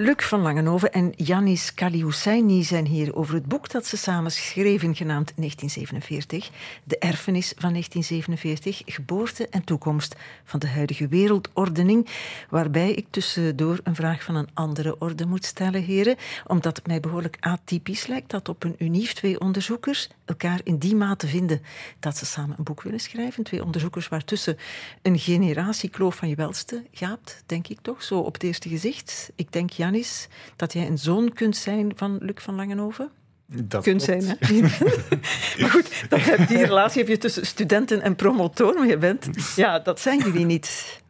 Luc 0.03 0.25
van 0.25 0.41
Langenhoven 0.41 0.93
en 0.93 1.13
Janis 1.17 1.75
Kalihusaini 1.75 2.63
zijn 2.63 2.87
hier 2.87 3.15
over 3.15 3.35
het 3.35 3.47
boek 3.47 3.71
dat 3.71 3.87
ze 3.87 3.97
samen 3.97 4.31
schreven, 4.31 4.95
genaamd 4.95 5.33
1947. 5.37 6.51
De 6.85 6.99
erfenis 6.99 7.53
van 7.57 7.71
1947, 7.71 8.83
geboorte 8.85 9.49
en 9.49 9.65
toekomst 9.65 10.17
van 10.45 10.61
de 10.61 10.69
huidige 10.69 11.09
wereldordening. 11.09 12.09
Waarbij 12.51 12.93
ik 12.93 13.07
tussendoor 13.11 13.81
een 13.83 13.95
vraag 13.95 14.23
van 14.23 14.35
een 14.35 14.49
andere 14.55 14.97
orde 14.99 15.27
moet 15.27 15.45
stellen, 15.45 15.83
heren. 15.83 16.17
Omdat 16.47 16.77
het 16.77 16.87
mij 16.87 17.01
behoorlijk 17.01 17.37
atypisch 17.41 18.07
lijkt 18.07 18.31
dat 18.31 18.49
op 18.49 18.65
een 18.65 18.75
unief 18.79 19.13
twee 19.13 19.41
onderzoekers 19.41 20.09
elkaar 20.25 20.61
in 20.65 20.79
die 20.79 20.95
mate 20.95 21.27
vinden 21.27 21.63
dat 21.99 22.17
ze 22.17 22.27
samen 22.27 22.55
een 22.59 22.65
boek 22.65 22.83
willen 22.83 23.01
schrijven. 23.01 23.45
Twee 23.45 23.65
onderzoekers 23.65 24.09
waartussen 24.09 24.59
een 25.03 25.19
generatiekloof 25.19 26.15
van 26.17 26.29
je 26.29 26.35
welste 26.35 26.85
gaapt, 26.93 27.43
denk 27.47 27.69
ik 27.69 27.79
toch, 27.83 28.03
zo 28.03 28.19
op 28.19 28.33
het 28.33 28.43
eerste 28.43 28.69
gezicht. 28.69 29.33
Ik 29.35 29.53
denk, 29.53 29.71
Jan 29.71 29.90
is 29.95 30.29
dat 30.57 30.73
jij 30.73 30.87
een 30.87 30.99
zoon 30.99 31.33
kunt 31.33 31.57
zijn 31.57 31.93
van 31.95 32.19
Luc 32.21 32.35
van 32.37 32.55
Langenhoven? 32.55 33.11
Dat 33.47 33.83
kunt 33.83 34.03
zijn, 34.03 34.25
hè? 34.25 34.61
maar 35.61 35.71
goed, 35.71 36.05
heb, 36.09 36.49
die 36.49 36.65
relatie 36.65 37.01
heb 37.01 37.09
je 37.09 37.19
tussen 37.19 37.47
studenten 37.47 38.03
en 38.03 38.17
promotoren. 38.17 38.89
Je 38.89 38.99
bent, 38.99 39.29
ja, 39.57 39.79
dat 39.79 40.01
zijn 40.01 40.19
jullie 40.19 40.45
niet. 40.45 41.01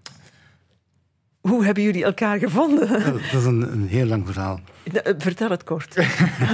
Hoe 1.41 1.65
hebben 1.65 1.83
jullie 1.83 2.05
elkaar 2.05 2.39
gevonden? 2.39 2.89
Dat 3.33 3.41
is 3.41 3.45
een, 3.45 3.73
een 3.73 3.89
heel 3.89 4.07
lang 4.07 4.27
verhaal. 4.27 4.61
Eh, 4.93 5.13
vertel 5.19 5.51
het 5.51 5.65
kort. 5.65 5.95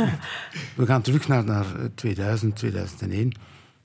We 0.77 0.87
gaan 0.87 1.03
terug 1.03 1.29
naar, 1.29 1.45
naar 1.45 1.67
2000, 1.95 2.57
2001. 2.57 3.33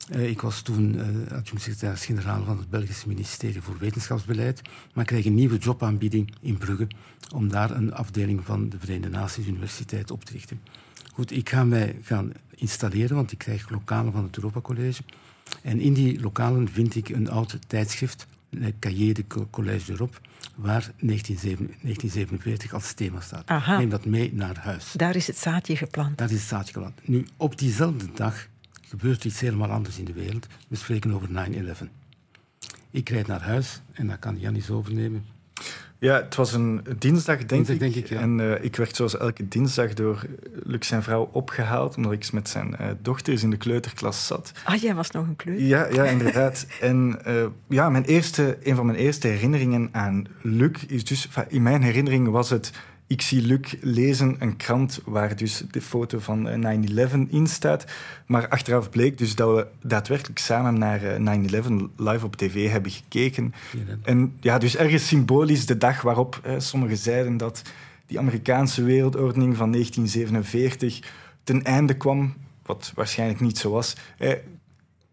Uh, 0.09 0.29
ik 0.29 0.41
was 0.41 0.61
toen 0.61 0.95
uh, 0.95 1.37
adjunct-secretaris-generaal 1.37 2.43
van 2.43 2.57
het 2.57 2.69
Belgische 2.69 3.07
ministerie 3.07 3.61
voor 3.61 3.77
Wetenschapsbeleid, 3.79 4.61
maar 4.93 5.05
kreeg 5.05 5.25
een 5.25 5.35
nieuwe 5.35 5.57
jobaanbieding 5.57 6.33
in 6.41 6.57
Brugge 6.57 6.87
om 7.33 7.49
daar 7.49 7.71
een 7.71 7.93
afdeling 7.93 8.45
van 8.45 8.69
de 8.69 8.79
Verenigde 8.79 9.09
Naties 9.09 9.47
Universiteit 9.47 10.11
op 10.11 10.25
te 10.25 10.31
richten. 10.31 10.61
Goed, 11.13 11.31
ik 11.31 11.49
ga 11.49 11.63
mij 11.63 11.95
gaan 12.01 12.31
installeren, 12.55 13.15
want 13.15 13.31
ik 13.31 13.37
krijg 13.37 13.69
lokalen 13.69 14.11
van 14.11 14.23
het 14.23 14.35
Europa 14.35 14.61
College. 14.61 15.01
En 15.61 15.79
in 15.79 15.93
die 15.93 16.19
lokalen 16.19 16.69
vind 16.69 16.95
ik 16.95 17.09
een 17.09 17.29
oud 17.29 17.57
tijdschrift, 17.67 18.27
Le 18.49 18.73
Cahiers 18.79 19.13
de 19.13 19.47
Collège 19.49 19.85
d'Europe, 19.85 20.17
waar 20.55 20.91
1947 20.99 22.73
als 22.73 22.93
thema 22.93 23.19
staat. 23.21 23.47
Aha. 23.47 23.73
Ik 23.73 23.79
neem 23.79 23.89
dat 23.89 24.05
mee 24.05 24.33
naar 24.33 24.57
huis. 24.57 24.91
Daar 24.91 25.15
is 25.15 25.27
het 25.27 25.37
zaadje 25.37 25.75
geplant. 25.75 26.17
Daar 26.17 26.31
is 26.31 26.39
het 26.39 26.47
zaadje 26.47 26.73
geplant. 26.73 27.07
Nu, 27.07 27.27
op 27.37 27.57
diezelfde 27.57 28.05
dag 28.13 28.47
gebeurt 28.91 29.25
iets 29.25 29.39
helemaal 29.39 29.69
anders 29.69 29.97
in 29.97 30.05
de 30.05 30.13
wereld. 30.13 30.47
We 30.67 30.75
spreken 30.75 31.13
over 31.13 31.29
9-11. 31.29 31.31
Ik 32.91 33.09
rijd 33.09 33.27
naar 33.27 33.41
huis 33.41 33.81
en 33.91 34.07
dan 34.07 34.19
kan 34.19 34.39
Janis 34.39 34.69
overnemen. 34.69 35.25
Ja, 35.99 36.15
het 36.15 36.35
was 36.35 36.53
een 36.53 36.81
dinsdag, 36.97 37.37
denk 37.37 37.49
Dinsdag, 37.49 37.75
ik. 37.75 37.81
denk 37.81 37.95
ik, 37.95 38.07
ja. 38.07 38.19
En 38.19 38.39
uh, 38.39 38.63
ik 38.63 38.75
werd 38.75 38.95
zoals 38.95 39.17
elke 39.17 39.47
dinsdag 39.47 39.93
door 39.93 40.25
Luc 40.63 40.87
zijn 40.87 41.03
vrouw 41.03 41.29
opgehaald, 41.31 41.97
omdat 41.97 42.11
ik 42.11 42.31
met 42.31 42.49
zijn 42.49 42.75
uh, 42.81 42.87
dochters 43.01 43.43
in 43.43 43.49
de 43.49 43.57
kleuterklas 43.57 44.27
zat. 44.27 44.51
Ah, 44.63 44.75
jij 44.75 44.95
was 44.95 45.11
nog 45.11 45.27
een 45.27 45.35
kleuter? 45.35 45.65
Ja, 45.65 45.87
ja 45.87 46.03
inderdaad. 46.03 46.67
en 46.81 47.19
uh, 47.27 47.45
ja, 47.67 47.89
mijn 47.89 48.03
eerste, 48.03 48.57
een 48.63 48.75
van 48.75 48.85
mijn 48.85 48.97
eerste 48.97 49.27
herinneringen 49.27 49.89
aan 49.91 50.25
Luc 50.41 50.85
is 50.87 51.03
dus... 51.03 51.29
In 51.47 51.61
mijn 51.61 51.83
herinnering 51.83 52.29
was 52.29 52.49
het 52.49 52.71
ik 53.11 53.21
zie 53.21 53.41
Luc 53.41 53.75
lezen 53.81 54.35
een 54.39 54.57
krant 54.57 54.99
waar 55.05 55.35
dus 55.35 55.63
de 55.71 55.81
foto 55.81 56.19
van 56.19 56.47
9-11 57.27 57.29
in 57.29 57.47
staat. 57.47 57.85
Maar 58.25 58.47
achteraf 58.47 58.89
bleek 58.89 59.17
dus 59.17 59.35
dat 59.35 59.55
we 59.55 59.67
daadwerkelijk 59.87 60.39
samen 60.39 60.77
naar 60.77 61.01
9-11 61.01 61.71
live 61.95 62.25
op 62.25 62.35
tv 62.35 62.69
hebben 62.69 62.91
gekeken. 62.91 63.53
Ja, 63.71 63.95
en 64.03 64.37
ja, 64.39 64.57
dus 64.57 64.75
ergens 64.75 65.07
symbolisch 65.07 65.65
de 65.65 65.77
dag 65.77 66.01
waarop 66.01 66.39
eh, 66.43 66.53
sommigen 66.57 66.97
zeiden 66.97 67.37
dat 67.37 67.61
die 68.05 68.19
Amerikaanse 68.19 68.83
wereldordening 68.83 69.57
van 69.57 69.71
1947 69.71 70.99
ten 71.43 71.63
einde 71.63 71.93
kwam, 71.97 72.33
wat 72.65 72.91
waarschijnlijk 72.95 73.39
niet 73.39 73.57
zo 73.57 73.71
was. 73.71 73.95
Eh, 74.17 74.31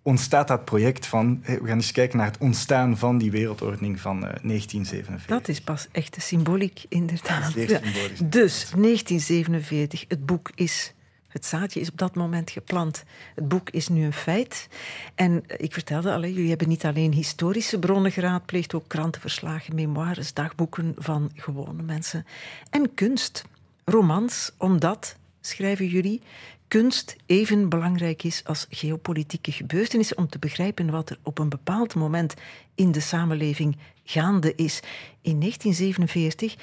ontstaat 0.09 0.49
dat 0.49 0.65
project 0.65 1.07
van... 1.07 1.41
we 1.45 1.61
gaan 1.65 1.77
eens 1.77 1.93
kijken 1.93 2.19
naar 2.19 2.27
het 2.27 2.39
ontstaan 2.39 2.97
van 2.97 3.19
die 3.19 3.31
wereldordening 3.31 4.01
van 4.01 4.21
1947. 4.21 5.27
Dat 5.27 5.49
is 5.49 5.61
pas 5.61 5.89
echte 5.93 6.21
symboliek, 6.21 6.85
inderdaad. 6.89 7.51
Symbolisch. 7.53 8.19
Dus, 8.25 8.71
1947, 8.77 10.05
het 10.09 10.27
boek 10.27 10.51
is 10.55 10.93
het 11.29 11.47
zaadje 11.47 11.81
is 11.81 11.91
op 11.91 11.99
dat 11.99 12.15
moment 12.15 12.51
geplant. 12.51 13.05
Het 13.35 13.49
boek 13.49 13.71
is 13.71 13.89
nu 13.89 14.05
een 14.05 14.13
feit. 14.13 14.69
En 15.15 15.43
ik 15.57 15.73
vertelde 15.73 16.13
al, 16.13 16.21
jullie 16.21 16.49
hebben 16.49 16.69
niet 16.69 16.85
alleen 16.85 17.13
historische 17.13 17.79
bronnen 17.79 18.13
geraadpleegd, 18.13 18.75
ook 18.75 18.89
krantenverslagen, 18.89 19.75
memoires, 19.75 20.35
dagboeken 20.35 20.95
van 20.97 21.31
gewone 21.35 21.83
mensen. 21.83 22.27
En 22.71 22.95
kunst, 22.95 23.45
romans, 23.85 24.53
omdat, 24.57 25.17
schrijven 25.41 25.87
jullie, 25.87 26.23
kunst 26.69 27.17
even 27.27 27.69
belangrijk 27.69 28.23
is 28.23 28.43
als 28.45 28.67
geopolitieke 28.71 29.53
gebeurtenissen 29.53 30.19
om 30.19 30.29
te 30.29 30.39
begrijpen 30.39 30.91
wat 30.91 31.11
er 31.11 31.19
op 31.23 31.39
een 31.39 31.49
bepaald 31.49 31.95
moment 31.95 32.35
in 32.75 32.93
de 32.93 33.01
samenleving 33.01 33.77
gaande 34.05 34.55
is. 34.55 34.81
In 35.21 35.41
1947, 35.41 36.57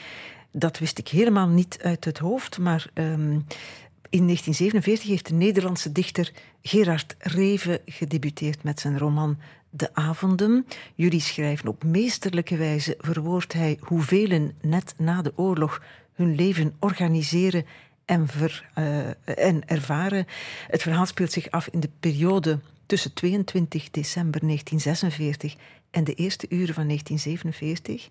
dat 0.52 0.80
wist 0.80 0.98
ik 0.98 1.08
helemaal 1.08 1.48
niet 1.48 1.78
uit 1.82 2.06
het 2.06 2.18
hoofd, 2.18 2.58
maar 2.58 2.90
um, 2.94 3.46
in 4.10 4.24
1947 4.24 5.08
heeft 5.08 5.28
de 5.28 5.34
Nederlandse 5.34 5.92
dichter 5.92 6.32
Gerard 6.62 7.16
Reven 7.20 7.80
gedebuteerd 7.86 8.64
met 8.64 8.80
zijn 8.80 8.98
roman 8.98 9.38
De 9.70 9.90
Avonden. 9.94 10.66
Jullie 10.96 11.22
schrijven 11.22 11.68
op 11.68 11.84
meesterlijke 11.84 12.58
wijze 12.58 12.98
verwoordt 13.00 13.54
hij 13.54 13.78
hoe 13.82 14.02
velen 14.02 14.54
net 14.62 14.94
na 14.98 15.22
de 15.22 15.34
oorlog 15.36 15.82
hun 16.14 16.36
leven 16.36 16.74
organiseren 16.80 17.66
en, 18.06 18.28
ver, 18.28 18.70
uh, 18.78 19.08
en 19.48 19.68
ervaren. 19.68 20.28
Het 20.68 20.82
verhaal 20.82 21.06
speelt 21.06 21.32
zich 21.32 21.52
af 21.52 21.68
in 21.68 21.80
de 21.80 21.90
periode 22.00 22.60
tussen 22.86 23.14
22 23.14 23.92
december 23.92 24.42
1946 24.42 25.56
en 25.92 26.04
de 26.04 26.14
eerste 26.14 26.46
uren 26.50 26.74
van 26.74 26.88
1947. 26.88 28.10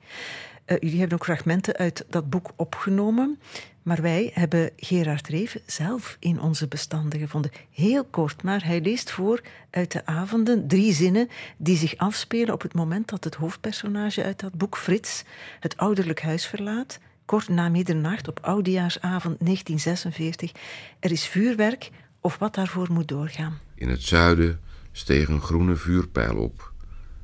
Uh, 0.66 0.76
jullie 0.80 0.98
hebben 0.98 1.18
ook 1.18 1.24
fragmenten 1.24 1.76
uit 1.76 2.04
dat 2.08 2.30
boek 2.30 2.52
opgenomen. 2.56 3.38
Maar 3.84 4.02
wij 4.02 4.30
hebben 4.34 4.70
Gerard 4.76 5.28
Reven 5.28 5.60
zelf 5.66 6.16
in 6.20 6.40
onze 6.40 6.68
bestanden 6.68 7.20
gevonden. 7.20 7.50
Heel 7.70 8.04
kort, 8.04 8.42
maar 8.42 8.64
hij 8.64 8.80
leest 8.80 9.10
voor 9.10 9.40
uit 9.70 9.92
de 9.92 10.06
avonden 10.06 10.66
drie 10.68 10.92
zinnen 10.92 11.28
die 11.56 11.76
zich 11.76 11.96
afspelen 11.96 12.54
op 12.54 12.62
het 12.62 12.74
moment 12.74 13.08
dat 13.08 13.24
het 13.24 13.34
hoofdpersonage 13.34 14.22
uit 14.22 14.40
dat 14.40 14.52
boek, 14.52 14.76
Frits, 14.76 15.24
het 15.60 15.76
ouderlijk 15.76 16.22
huis 16.22 16.46
verlaat. 16.46 16.98
Kort 17.24 17.48
na 17.48 17.68
middernacht 17.68 18.28
op 18.28 18.38
oudejaarsavond 18.42 19.36
1946. 19.38 20.52
Er 20.98 21.10
is 21.10 21.26
vuurwerk 21.26 21.90
of 22.20 22.38
wat 22.38 22.54
daarvoor 22.54 22.92
moet 22.92 23.08
doorgaan. 23.08 23.58
In 23.74 23.88
het 23.88 24.02
zuiden 24.02 24.60
steeg 24.92 25.28
een 25.28 25.40
groene 25.40 25.76
vuurpijl 25.76 26.36
op. 26.36 26.72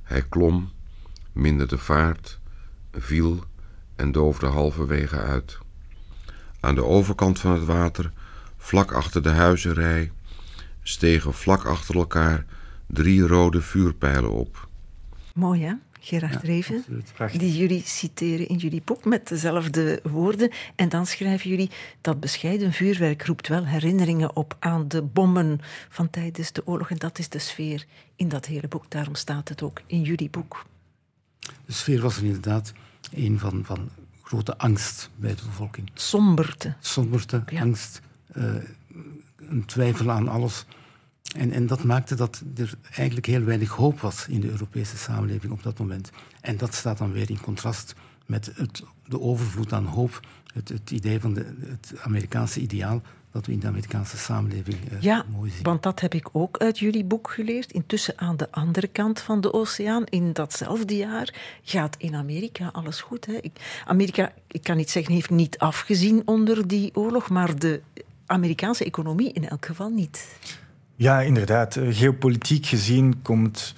Hij 0.03 0.23
klom, 0.29 0.71
minderde 1.33 1.79
vaart, 1.79 2.39
viel 2.93 3.45
en 3.97 4.13
doofde 4.13 4.47
halverwege 4.47 5.17
uit. 5.17 5.59
Aan 6.61 6.75
de 6.75 6.85
overkant 6.85 7.39
van 7.39 7.53
het 7.53 7.65
water, 7.65 8.13
vlak 8.57 8.93
achter 8.93 9.23
de 9.23 9.29
huizenrij, 9.29 10.13
stegen 10.83 11.35
vlak 11.35 11.65
achter 11.65 11.97
elkaar 11.97 12.45
drie 12.87 13.27
rode 13.27 13.61
vuurpijlen 13.61 14.31
op. 14.31 14.69
Mooi 15.35 15.63
hè? 15.65 15.75
Gerard 16.01 16.43
Reven, 16.43 16.85
die 17.33 17.57
jullie 17.57 17.83
citeren 17.85 18.49
in 18.49 18.57
jullie 18.57 18.83
boek 18.85 19.05
met 19.05 19.29
dezelfde 19.29 20.01
woorden. 20.03 20.51
En 20.75 20.89
dan 20.89 21.07
schrijven 21.07 21.51
jullie 21.51 21.71
dat 22.01 22.21
bescheiden 22.21 22.73
vuurwerk 22.73 23.27
roept 23.27 23.49
wel 23.49 23.67
herinneringen 23.67 24.37
op 24.37 24.57
aan 24.59 24.89
de 24.89 25.03
bommen 25.03 25.59
van 25.89 26.11
tijdens 26.11 26.53
de 26.53 26.67
oorlog. 26.67 26.91
En 26.91 26.99
dat 26.99 27.19
is 27.19 27.29
de 27.29 27.39
sfeer 27.39 27.87
in 28.17 28.29
dat 28.29 28.47
hele 28.47 28.69
boek. 28.69 28.91
Daarom 28.91 29.15
staat 29.15 29.49
het 29.49 29.63
ook 29.63 29.83
in 29.87 30.03
jullie 30.03 30.31
boek. 30.31 30.67
De 31.67 31.73
sfeer 31.73 32.01
was 32.01 32.17
er 32.17 32.25
inderdaad 32.25 32.73
een 33.13 33.39
van, 33.39 33.65
van 33.65 33.91
grote 34.23 34.59
angst 34.59 35.11
bij 35.17 35.35
de 35.35 35.43
bevolking. 35.45 35.91
Somberte. 35.95 36.75
Somberte, 36.81 37.43
angst, 37.59 38.01
uh, 38.37 38.55
een 39.37 39.65
twijfel 39.67 40.11
aan 40.11 40.29
alles. 40.29 40.67
En, 41.37 41.53
en 41.53 41.67
dat 41.67 41.83
maakte 41.83 42.15
dat 42.15 42.43
er 42.57 42.75
eigenlijk 42.95 43.27
heel 43.27 43.45
weinig 43.45 43.71
hoop 43.71 44.01
was 44.01 44.27
in 44.29 44.41
de 44.41 44.51
Europese 44.51 44.97
samenleving 44.97 45.53
op 45.53 45.63
dat 45.63 45.79
moment. 45.79 46.11
En 46.41 46.57
dat 46.57 46.75
staat 46.75 46.99
dan 46.99 47.13
weer 47.13 47.31
in 47.31 47.41
contrast 47.41 47.95
met 48.27 48.51
het, 48.55 48.83
de 49.07 49.21
overvloed 49.21 49.73
aan 49.73 49.85
hoop, 49.85 50.21
het, 50.55 50.69
het 50.69 50.91
idee 50.91 51.21
van 51.21 51.35
de, 51.35 51.55
het 51.61 51.93
Amerikaanse 52.01 52.61
ideaal 52.61 53.03
dat 53.33 53.47
we 53.47 53.53
in 53.53 53.59
de 53.59 53.67
Amerikaanse 53.67 54.17
samenleving 54.17 54.77
ja, 55.01 55.25
mooi 55.33 55.51
zien. 55.51 55.63
want 55.63 55.83
dat 55.83 56.01
heb 56.01 56.15
ik 56.15 56.29
ook 56.33 56.59
uit 56.59 56.79
jullie 56.79 57.05
boek 57.05 57.31
geleerd. 57.31 57.73
Intussen 57.73 58.19
aan 58.19 58.37
de 58.37 58.51
andere 58.51 58.87
kant 58.87 59.21
van 59.21 59.41
de 59.41 59.53
oceaan, 59.53 60.05
in 60.05 60.33
datzelfde 60.33 60.97
jaar, 60.97 61.35
gaat 61.63 61.97
in 61.99 62.15
Amerika 62.15 62.69
alles 62.73 63.01
goed. 63.01 63.27
Hè? 63.27 63.33
Ik, 63.33 63.83
Amerika, 63.85 64.33
ik 64.47 64.63
kan 64.63 64.77
niet 64.77 64.91
zeggen, 64.91 65.15
heeft 65.15 65.31
niet 65.31 65.59
afgezien 65.59 66.23
onder 66.25 66.69
die 66.69 66.91
oorlog, 66.95 67.29
maar 67.29 67.59
de 67.59 67.81
Amerikaanse 68.27 68.85
economie 68.85 69.33
in 69.33 69.49
elk 69.49 69.67
geval 69.67 69.89
niet. 69.89 70.29
Ja, 71.01 71.21
inderdaad. 71.21 71.77
Eh, 71.77 71.87
geopolitiek 71.91 72.67
gezien 72.67 73.23
komt 73.23 73.75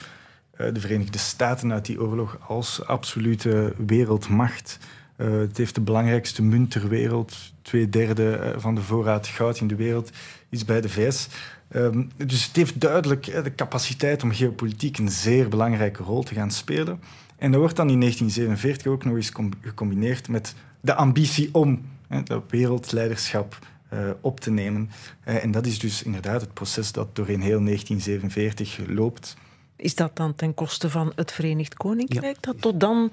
eh, 0.51 0.67
de 0.73 0.81
Verenigde 0.81 1.19
Staten 1.19 1.73
uit 1.73 1.87
die 1.87 2.01
oorlog 2.01 2.39
als 2.47 2.85
absolute 2.85 3.75
wereldmacht. 3.87 4.79
Uh, 5.17 5.39
het 5.39 5.57
heeft 5.57 5.75
de 5.75 5.81
belangrijkste 5.81 6.43
munt 6.43 6.71
ter 6.71 6.89
wereld. 6.89 7.37
Twee 7.63 7.89
derde 7.89 8.55
van 8.57 8.75
de 8.75 8.81
voorraad 8.81 9.27
goud 9.27 9.61
in 9.61 9.67
de 9.67 9.75
wereld 9.75 10.11
is 10.49 10.65
bij 10.65 10.81
de 10.81 10.89
VS. 10.89 11.29
Um, 11.77 12.11
dus 12.17 12.47
het 12.47 12.57
heeft 12.57 12.81
duidelijk 12.81 13.25
de 13.25 13.55
capaciteit 13.55 14.23
om 14.23 14.33
geopolitiek 14.33 14.99
een 14.99 15.11
zeer 15.11 15.49
belangrijke 15.49 16.03
rol 16.03 16.23
te 16.23 16.35
gaan 16.35 16.51
spelen. 16.51 17.01
En 17.37 17.51
dat 17.51 17.61
wordt 17.61 17.77
dan 17.77 17.91
in 17.91 18.01
1947 18.01 18.93
ook 18.93 19.05
nog 19.05 19.17
eens 19.17 19.33
gecombineerd 19.61 20.29
met 20.29 20.55
de 20.81 20.95
ambitie 20.95 21.49
om 21.53 21.83
dat 22.25 22.43
wereldleiderschap 22.49 23.59
uh, 23.93 24.11
op 24.21 24.41
te 24.41 24.51
nemen. 24.51 24.91
Uh, 25.25 25.45
en 25.45 25.51
dat 25.51 25.67
is 25.67 25.79
dus 25.79 26.03
inderdaad 26.03 26.41
het 26.41 26.53
proces 26.53 26.93
dat 26.93 27.17
doorheen 27.17 27.41
heel 27.41 27.65
1947 27.65 28.79
loopt. 28.89 29.37
Is 29.77 29.95
dat 29.95 30.17
dan 30.17 30.35
ten 30.35 30.55
koste 30.55 30.91
van 30.91 31.13
het 31.15 31.33
Verenigd 31.33 31.75
Koninkrijk, 31.75 32.37
dat 32.43 32.61
tot 32.61 32.81
dan 32.81 33.13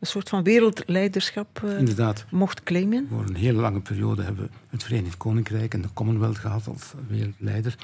een 0.00 0.06
soort 0.06 0.28
van 0.28 0.42
wereldleiderschap 0.42 1.62
uh, 1.64 2.08
mocht 2.30 2.62
claimen? 2.62 3.06
Voor 3.10 3.24
een 3.26 3.34
hele 3.34 3.60
lange 3.60 3.80
periode 3.80 4.22
hebben 4.22 4.44
we 4.44 4.50
het 4.68 4.82
Verenigd 4.82 5.16
Koninkrijk 5.16 5.74
en 5.74 5.82
de 5.82 5.88
Commonwealth 5.92 6.38
gehad 6.38 6.66
als 6.66 6.92
wereldleider. 7.08 7.74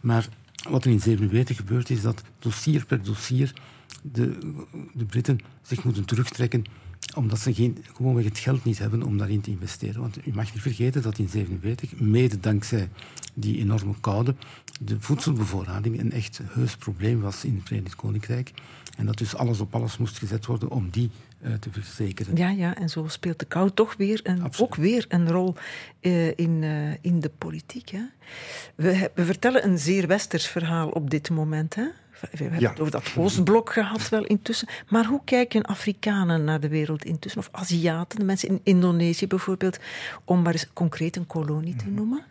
Maar 0.00 0.28
wat 0.70 0.84
er 0.84 0.90
in 0.90 1.00
1947 1.04 1.56
gebeurt, 1.56 1.90
is 1.90 2.02
dat 2.02 2.22
dossier 2.38 2.86
per 2.86 3.02
dossier 3.02 3.52
de, 4.02 4.38
de 4.92 5.04
Britten 5.04 5.38
zich 5.62 5.84
moeten 5.84 6.04
terugtrekken 6.04 6.64
omdat 7.14 7.38
ze 7.38 7.54
geen, 7.54 7.84
gewoonweg 7.94 8.24
het 8.24 8.38
geld 8.38 8.64
niet 8.64 8.78
hebben 8.78 9.02
om 9.02 9.18
daarin 9.18 9.40
te 9.40 9.50
investeren. 9.50 10.00
Want 10.00 10.26
u 10.26 10.32
mag 10.34 10.52
niet 10.52 10.62
vergeten 10.62 11.02
dat 11.02 11.18
in 11.18 11.28
1947, 11.32 12.00
mede 12.00 12.40
dankzij 12.40 12.88
die 13.34 13.58
enorme 13.58 13.94
koude, 14.00 14.34
de 14.80 14.96
voedselbevoorrading 15.00 16.00
een 16.00 16.12
echt 16.12 16.40
heus 16.44 16.76
probleem 16.76 17.20
was 17.20 17.44
in 17.44 17.54
het 17.54 17.66
Verenigd 17.66 17.96
Koninkrijk. 17.96 18.52
En 18.96 19.06
dat 19.06 19.18
dus 19.18 19.36
alles 19.36 19.60
op 19.60 19.74
alles 19.74 19.98
moest 19.98 20.18
gezet 20.18 20.46
worden 20.46 20.70
om 20.70 20.90
die 20.90 21.10
uh, 21.42 21.54
te 21.54 21.70
verzekeren. 21.70 22.36
Ja, 22.36 22.48
ja, 22.48 22.76
en 22.76 22.88
zo 22.88 23.06
speelt 23.08 23.38
de 23.38 23.44
kou 23.44 23.70
toch 23.74 23.94
weer 23.96 24.20
een, 24.22 24.42
ook 24.58 24.74
weer 24.74 25.04
een 25.08 25.30
rol 25.30 25.54
uh, 26.00 26.26
in, 26.28 26.62
uh, 26.62 26.90
in 27.00 27.20
de 27.20 27.30
politiek. 27.38 27.88
Hè? 27.88 28.02
We, 28.74 29.10
we, 29.14 29.24
vertellen 29.24 29.64
een 29.64 29.78
zeer 29.78 30.06
westers 30.06 30.46
verhaal 30.46 30.88
op 30.88 31.10
dit 31.10 31.30
moment. 31.30 31.74
Hè? 31.74 31.86
We 32.20 32.28
hebben 32.30 32.60
ja. 32.60 32.70
het 32.70 32.80
over 32.80 32.92
dat 32.92 33.12
Oostblok 33.16 33.72
gehad 33.72 34.08
wel 34.08 34.24
intussen. 34.24 34.68
Maar 34.88 35.04
hoe 35.04 35.20
kijken 35.24 35.62
Afrikanen 35.62 36.44
naar 36.44 36.60
de 36.60 36.68
wereld 36.68 37.04
intussen? 37.04 37.40
Of 37.40 37.48
Aziaten, 37.52 38.18
de 38.18 38.24
mensen 38.24 38.48
in 38.48 38.60
Indonesië 38.62 39.26
bijvoorbeeld, 39.26 39.78
om 40.24 40.42
maar 40.42 40.52
eens 40.52 40.72
concreet 40.72 41.16
een 41.16 41.26
kolonie 41.26 41.76
te 41.76 41.84
mhm. 41.84 41.94
noemen? 41.94 42.24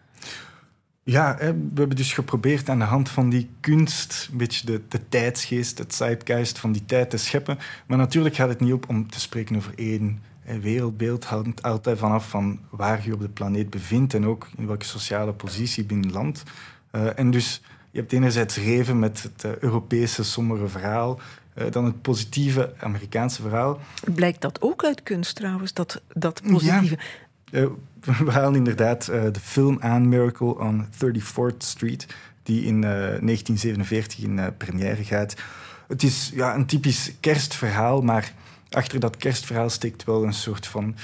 Ja, 1.04 1.36
we 1.38 1.45
hebben 1.76 1.95
dus 1.95 2.13
geprobeerd 2.13 2.69
aan 2.69 2.80
de 2.80 2.86
hand 2.86 3.10
van 3.10 3.30
die 3.30 3.50
kunst 3.60 4.28
een 4.32 4.38
beetje 4.38 4.65
de, 4.65 4.82
de 4.88 5.10
tijdsgeest, 5.10 5.78
het 5.78 5.93
zeitgeist 5.93 6.60
van 6.60 6.71
die 6.71 6.86
tijd 6.86 7.10
te 7.10 7.17
scheppen. 7.17 7.58
Maar 7.86 7.98
natuurlijk 7.98 8.36
gaat 8.36 8.50
het 8.50 8.60
niet 8.60 8.74
op 8.74 8.89
om 8.89 9.10
te 9.10 9.19
spreken 9.19 9.56
over 9.56 9.74
één 9.76 10.21
wereldbeeld. 10.62 11.24
Het 11.24 11.32
hangt 11.32 11.62
altijd 11.62 11.98
vanaf 11.98 12.30
van 12.30 12.60
waar 12.69 13.06
je 13.06 13.13
op 13.13 13.19
de 13.19 13.30
planeet 13.30 13.69
bevindt 13.69 14.13
en 14.13 14.26
ook 14.26 14.48
in 14.58 14.67
welke 14.67 14.86
sociale 14.86 15.34
positie 15.34 15.84
binnen 15.84 16.12
land. 16.12 16.43
Uh, 16.91 17.19
en 17.19 17.32
dus 17.32 17.62
je 17.95 18.01
hebt 18.01 18.13
enerzijds 18.13 18.58
Reven 18.58 18.99
met 18.99 19.23
het 19.23 19.43
uh, 19.43 19.58
Europese 19.58 20.23
sombere 20.23 20.67
verhaal, 20.67 21.19
uh, 21.58 21.71
dan 21.71 21.86
het 21.86 22.01
positieve 22.01 22.73
Amerikaanse 22.79 23.41
verhaal. 23.41 23.79
Blijkt 24.13 24.41
dat 24.41 24.62
ook 24.62 24.84
uit 24.84 25.03
kunst 25.03 25.36
trouwens, 25.36 25.73
dat, 25.73 26.01
dat 26.13 26.41
positieve? 26.51 26.97
Ja. 27.45 27.60
Uh, 27.60 27.67
we 28.25 28.31
halen 28.31 28.55
inderdaad 28.55 29.05
de 29.05 29.39
film 29.41 29.77
aan 29.79 30.10
Miracle 30.10 30.60
on 30.60 30.86
34th 30.86 31.58
Street, 31.58 32.08
die 32.43 32.65
in 32.65 32.81
1947 32.81 34.19
in 34.19 34.53
première 34.58 35.03
gaat. 35.03 35.36
Het 35.88 36.03
is 36.03 36.31
ja, 36.34 36.55
een 36.55 36.65
typisch 36.65 37.12
kerstverhaal, 37.19 38.01
maar 38.01 38.34
achter 38.75 38.99
dat 38.99 39.17
kerstverhaal 39.17 39.69
steekt 39.69 40.03
wel 40.03 40.23
een 40.23 40.33
soort 40.33 40.67
van 40.67 40.95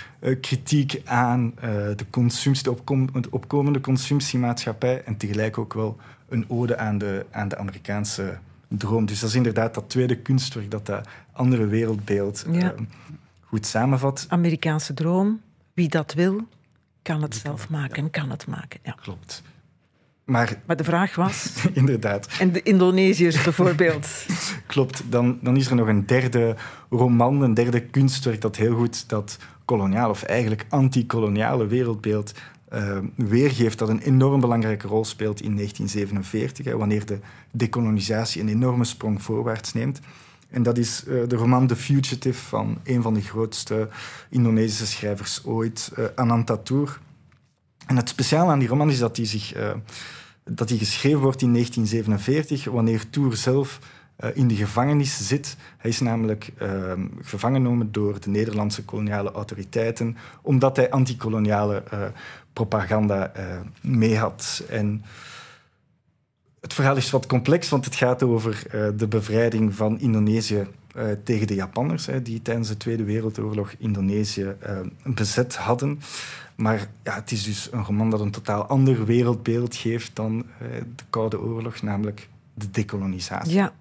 kritiek 0.42 1.02
aan 1.06 1.54
de, 1.96 2.06
consumptie, 2.10 2.64
de, 2.64 2.72
opkom 2.72 3.22
de 3.22 3.32
opkomende 3.32 3.82
consumptiemaatschappij 3.82 5.04
en 5.04 5.18
tegelijk 5.18 5.58
ook 5.58 5.74
wel 5.74 5.98
een 6.30 6.46
ode 6.50 6.78
aan 6.78 6.98
de, 6.98 7.26
aan 7.32 7.48
de 7.48 7.58
Amerikaanse 7.58 8.38
droom. 8.68 9.06
Dus 9.06 9.20
dat 9.20 9.30
is 9.30 9.36
inderdaad 9.36 9.74
dat 9.74 9.90
tweede 9.90 10.16
kunstwerk 10.18 10.72
dat 10.72 10.86
dat 10.86 11.08
andere 11.32 11.66
wereldbeeld 11.66 12.46
Ja. 12.52 12.72
eh, 12.74 12.80
goed 13.42 13.66
samenvat. 13.66 14.26
Amerikaanse 14.30 14.94
droom, 14.94 15.42
wie 15.74 15.88
dat 15.90 16.14
wil, 16.14 16.48
kan 17.02 17.22
het 17.22 17.36
zelf 17.36 17.70
maken, 17.70 18.10
kan 18.10 18.30
het 18.30 18.48
maken. 18.48 18.80
Ja. 18.84 18.96
Klopt. 19.02 19.44
Maar 20.32 20.58
Maar 20.66 20.76
de 20.76 20.84
vraag 20.84 21.16
was, 21.16 21.54
inderdaad, 21.74 22.28
en 22.40 22.52
de 22.52 22.64
Indonesiërs 22.64 23.44
bijvoorbeeld. 23.44 24.08
klopt. 24.66 25.04
Dan, 25.10 25.40
dan 25.42 25.58
is 25.58 25.68
er 25.68 25.76
nog 25.76 25.88
een 25.88 26.06
derde 26.06 26.56
roman, 26.90 27.42
een 27.42 27.54
derde 27.54 27.82
kunstwerk 27.82 28.42
dat 28.42 28.56
heel 28.56 28.76
goed 28.76 29.10
dat 29.10 29.38
koloniaal 29.66 30.10
of 30.10 30.24
eigenlijk 30.24 30.66
anti-koloniale 30.70 31.68
wereldbeeld 31.68 32.34
eh, 32.70 32.98
weergeeft. 33.16 33.80
Dat 33.80 33.90
een 33.90 34.00
enorm 34.00 34.40
belangrijke 34.40 34.88
rol 34.88 35.06
speelt 35.06 35.42
in 35.42 35.56
1947, 35.56 36.66
hè, 36.66 36.78
wanneer 36.78 37.06
de 37.06 37.20
dekolonisatie 37.52 38.42
een 38.42 38.50
enorme 38.50 38.84
sprong 38.84 39.22
voorwaarts 39.22 39.74
neemt. 39.74 40.00
En 40.50 40.64
dat 40.64 40.78
is 40.78 41.04
eh, 41.08 41.16
de 41.28 41.36
roman 41.36 41.68
The 41.68 41.76
Fugitive 41.76 42.40
van 42.40 42.78
een 42.84 43.02
van 43.02 43.14
de 43.14 43.22
grootste 43.22 43.90
Indonesische 44.30 44.88
schrijvers 44.88 45.46
ooit, 45.46 45.92
eh, 45.96 46.06
Ananta 46.16 46.58
Toer. 46.58 47.00
En 47.86 47.96
het 47.96 48.10
speciale 48.10 48.52
aan 48.52 48.60
die 48.60 48.68
roman 48.68 48.90
is 48.90 49.00
dat 49.00 49.16
die, 49.16 49.26
zich, 49.26 49.54
dat 50.56 50.68
die 50.68 50.78
geschreven 50.78 51.20
wordt 51.20 51.42
in 51.42 51.54
1947, 51.54 52.66
wanneer 52.66 53.10
Toer 53.10 53.36
zelf 53.36 53.80
eh, 54.16 54.30
in 54.34 54.48
de 54.48 54.56
gevangenis 54.56 55.28
zit. 55.28 55.58
Hij 55.78 55.90
is 55.90 56.00
namelijk 56.00 56.52
eh, 56.58 56.94
gevangen 57.22 57.62
genomen 57.62 57.92
door 57.92 58.20
de 58.20 58.30
Nederlandse 58.30 58.86
koloniale 58.86 59.32
autoriteiten, 59.32 60.18
omdat 60.42 60.76
hij 60.76 60.90
antikoloniale 60.90 61.84
eh, 61.90 62.00
propaganda 62.54 63.34
eh, 63.34 63.46
mee 63.82 64.18
had. 64.18 64.64
En 64.70 65.04
het 66.60 66.74
verhaal 66.74 66.96
is 66.96 67.10
wat 67.10 67.26
complex, 67.26 67.70
want 67.70 67.86
het 67.86 67.96
gaat 67.96 68.24
over 68.24 68.64
de 68.96 69.08
bevrijding 69.08 69.76
van 69.76 70.00
Indonesië 70.00 70.68
eh, 70.96 71.06
tegen 71.24 71.48
de 71.48 71.56
Japanners, 71.56 72.06
hè, 72.06 72.22
die 72.22 72.42
tijdens 72.42 72.68
de 72.68 72.78
Tweede 72.78 73.04
Wereldoorlog 73.04 73.74
Indonesië 73.78 74.56
eh, 74.60 74.80
bezet 75.04 75.56
hadden. 75.56 76.02
Maar 76.56 76.88
ja, 77.04 77.14
het 77.14 77.32
is 77.32 77.44
dus 77.44 77.70
een 77.72 77.84
roman 77.84 78.10
dat 78.10 78.20
een 78.20 78.32
totaal 78.32 78.66
ander 78.66 79.06
wereldbeeld 79.06 79.76
geeft 79.76 80.16
dan 80.16 80.46
eh, 80.60 80.68
de 80.96 81.04
Koude 81.10 81.42
Oorlog, 81.42 81.82
namelijk 81.82 82.30
de 82.54 82.72
dekolonisatie. 82.72 83.54
Ja. 83.54 83.74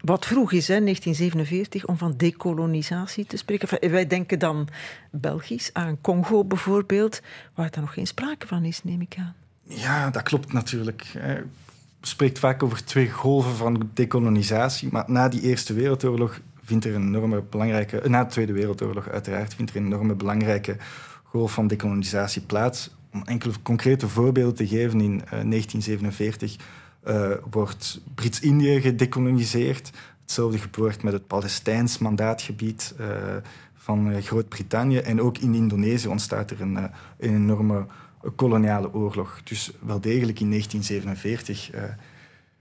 Wat 0.00 0.26
vroeg 0.26 0.52
is, 0.52 0.68
hè, 0.68 0.80
1947, 0.80 1.86
om 1.86 1.96
van 1.96 2.14
dekolonisatie 2.16 3.26
te 3.26 3.36
spreken. 3.36 3.68
Enfin, 3.68 3.90
wij 3.90 4.06
denken 4.06 4.38
dan 4.38 4.68
Belgisch 5.10 5.70
aan 5.72 5.98
Congo 6.00 6.44
bijvoorbeeld, 6.44 7.20
waar 7.54 7.70
er 7.70 7.80
nog 7.80 7.94
geen 7.94 8.06
sprake 8.06 8.46
van 8.46 8.64
is, 8.64 8.84
neem 8.84 9.00
ik 9.00 9.14
aan. 9.18 9.34
Ja, 9.62 10.10
dat 10.10 10.22
klopt 10.22 10.52
natuurlijk. 10.52 11.02
Je 11.02 11.44
spreekt 12.00 12.38
vaak 12.38 12.62
over 12.62 12.84
twee 12.84 13.10
golven 13.10 13.56
van 13.56 13.90
dekolonisatie, 13.94 14.88
maar 14.92 15.04
na 15.06 15.28
die 15.28 15.40
Eerste 15.40 15.74
Wereldoorlog 15.74 16.40
vindt 16.72 16.84
er 16.86 16.94
een 16.94 17.06
enorme 17.06 17.42
belangrijke... 17.50 18.00
eh, 18.00 18.10
Na 18.10 18.24
de 18.24 18.30
Tweede 18.30 18.52
Wereldoorlog 18.52 19.08
uiteraard 19.08 19.54
vindt 19.54 19.70
er 19.70 19.76
een 19.76 19.86
enorme 19.86 20.14
belangrijke 20.14 20.76
golf 21.22 21.52
van 21.52 21.66
dekolonisatie 21.66 22.42
plaats. 22.42 22.90
Om 23.12 23.22
enkele 23.24 23.52
concrete 23.62 24.08
voorbeelden 24.08 24.54
te 24.54 24.66
geven, 24.66 25.00
in 25.00 25.20
eh, 25.24 25.30
1947 25.30 26.56
eh, 27.02 27.30
wordt 27.50 28.00
Brits-Indië 28.14 28.80
gedekoloniseerd. 28.80 29.90
Hetzelfde 30.20 30.58
gebeurt 30.58 31.02
met 31.02 31.12
het 31.12 31.26
Palestijns 31.26 31.98
mandaatgebied 31.98 32.94
eh, 32.98 33.06
van 33.74 34.10
eh, 34.10 34.22
Groot-Brittannië. 34.22 34.98
En 34.98 35.20
ook 35.20 35.38
in 35.38 35.54
Indonesië 35.54 36.08
ontstaat 36.08 36.50
er 36.50 36.60
een, 36.60 36.76
eh, 36.76 36.84
een 37.18 37.34
enorme 37.34 37.86
koloniale 38.36 38.94
oorlog. 38.94 39.40
Dus 39.44 39.72
wel 39.80 40.00
degelijk 40.00 40.40
in 40.40 40.48
1947 40.48 41.70
eh, 41.70 41.82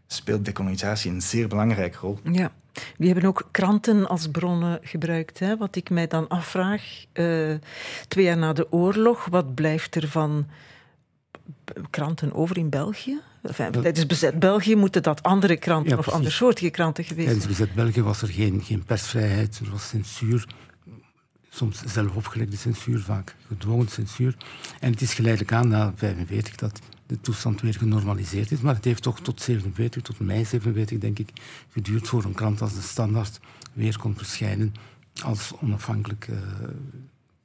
speelt 0.08 0.46
dekolonisatie 0.46 1.12
een 1.12 1.22
zeer 1.22 1.48
belangrijke 1.48 1.98
rol. 1.98 2.20
Ja. 2.32 2.52
We 2.98 3.06
hebben 3.06 3.26
ook 3.26 3.48
kranten 3.52 4.08
als 4.08 4.28
bronnen 4.28 4.80
gebruikt. 4.84 5.40
Hè? 5.40 5.58
Wat 5.58 5.76
ik 5.76 5.90
mij 5.90 6.08
dan 6.08 6.28
afvraag, 6.28 7.06
eh, 7.12 7.54
twee 8.08 8.26
jaar 8.26 8.38
na 8.38 8.54
de 8.54 8.72
oorlog, 8.72 9.26
wat 9.26 9.56
blijft 9.56 9.96
er 9.96 10.08
van 10.08 10.48
kranten 11.90 12.34
over 12.34 12.58
in 12.58 12.70
België? 12.70 13.20
Enfin, 13.44 13.72
tijdens 13.72 14.06
bezet 14.06 14.40
België 14.40 14.76
moeten 14.76 15.04
dat 15.04 15.24
andere 15.24 15.58
kranten 15.58 15.92
Ja, 15.92 15.98
of 15.98 16.10
andersoortige 16.10 16.70
kranten 16.70 17.04
geweest 17.04 17.28
Tijdens 17.28 17.46
zijn. 17.46 17.58
bezet 17.58 17.76
België 17.76 18.02
was 18.02 18.22
er 18.22 18.28
geen, 18.28 18.62
geen 18.64 18.84
persvrijheid, 18.84 19.60
er 19.66 19.72
was 19.72 19.88
censuur. 19.88 20.46
Soms 21.50 21.84
zelf 21.86 22.16
opgelegde 22.16 22.58
censuur, 22.58 23.00
vaak 23.00 23.36
gedwongen 23.48 23.88
censuur. 23.88 24.36
En 24.80 24.92
het 24.92 25.02
is 25.02 25.14
geleidelijk 25.14 25.54
aan, 25.54 25.68
na 25.68 25.94
45, 25.96 26.56
dat 26.56 26.80
de 27.12 27.22
toestand 27.22 27.62
weer 27.62 27.74
genormaliseerd 27.74 28.52
is. 28.52 28.60
Maar 28.60 28.76
het 28.76 28.86
heeft 28.86 29.04
toch 29.04 29.20
tot 29.20 29.42
47, 29.42 30.02
tot 30.02 30.20
mei 30.20 30.46
47, 30.46 30.98
denk 30.98 31.20
ik, 31.20 31.30
geduurd 31.70 32.08
voor 32.08 32.24
een 32.24 32.34
krant 32.34 32.62
als 32.62 32.74
de 32.74 32.82
Standaard 32.82 33.40
weer 33.74 33.98
kon 33.98 34.16
verschijnen 34.16 34.74
als 35.24 35.52
onafhankelijk 35.62 36.28
eh, 36.28 36.38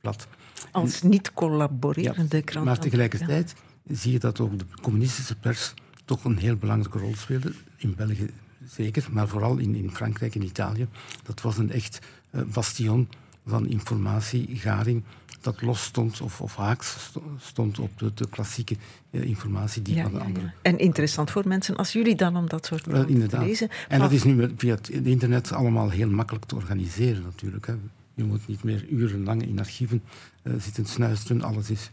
blad. 0.00 0.26
Als 0.70 1.02
niet 1.02 1.32
collaborerende 1.32 2.42
krant. 2.42 2.66
Maar 2.66 2.78
tegelijkertijd 2.78 3.54
zie 3.88 4.12
je 4.12 4.18
dat 4.18 4.40
ook 4.40 4.58
de 4.58 4.64
communistische 4.82 5.36
pers 5.36 5.74
toch 6.04 6.24
een 6.24 6.38
heel 6.38 6.56
belangrijke 6.56 6.98
rol 6.98 7.14
speelde. 7.14 7.52
In 7.76 7.94
België 7.94 8.30
zeker, 8.68 9.06
maar 9.10 9.28
vooral 9.28 9.56
in, 9.56 9.74
in 9.74 9.90
Frankrijk 9.90 10.34
en 10.34 10.42
Italië. 10.42 10.88
Dat 11.22 11.40
was 11.40 11.58
een 11.58 11.70
echt 11.70 11.98
eh, 12.30 12.42
bastion 12.42 13.08
van 13.46 13.68
informatie, 13.68 14.56
garing, 14.56 15.02
dat 15.46 15.62
los 15.62 15.84
stond 15.84 16.20
of, 16.20 16.40
of 16.40 16.56
haaks 16.56 16.96
sto- 17.08 17.36
stond 17.40 17.78
op 17.78 17.98
de, 17.98 18.14
de 18.14 18.28
klassieke 18.28 18.76
eh, 19.10 19.22
informatie 19.22 19.82
die 19.82 19.94
Ja, 19.94 20.10
van 20.10 20.32
de. 20.32 20.40
En 20.62 20.78
interessant 20.78 21.30
voor 21.30 21.48
mensen 21.48 21.76
als 21.76 21.92
jullie 21.92 22.14
dan 22.14 22.36
om 22.36 22.48
dat 22.48 22.66
soort 22.66 22.86
Wel, 22.86 23.04
te 23.04 23.38
lezen. 23.38 23.68
En 23.88 24.00
dat 24.00 24.12
is 24.12 24.24
nu 24.24 24.52
via 24.56 24.74
het 24.74 24.88
internet 24.88 25.52
allemaal 25.52 25.90
heel 25.90 26.10
makkelijk 26.10 26.44
te 26.44 26.54
organiseren 26.54 27.22
natuurlijk. 27.22 27.66
Hè. 27.66 27.74
Je 28.14 28.24
moet 28.24 28.46
niet 28.46 28.62
meer 28.62 28.86
urenlang 28.88 29.42
in 29.42 29.58
archieven 29.58 30.02
eh, 30.42 30.52
zitten 30.58 30.86
snuisteren. 30.86 31.42
Alles 31.42 31.70
is, 31.70 31.90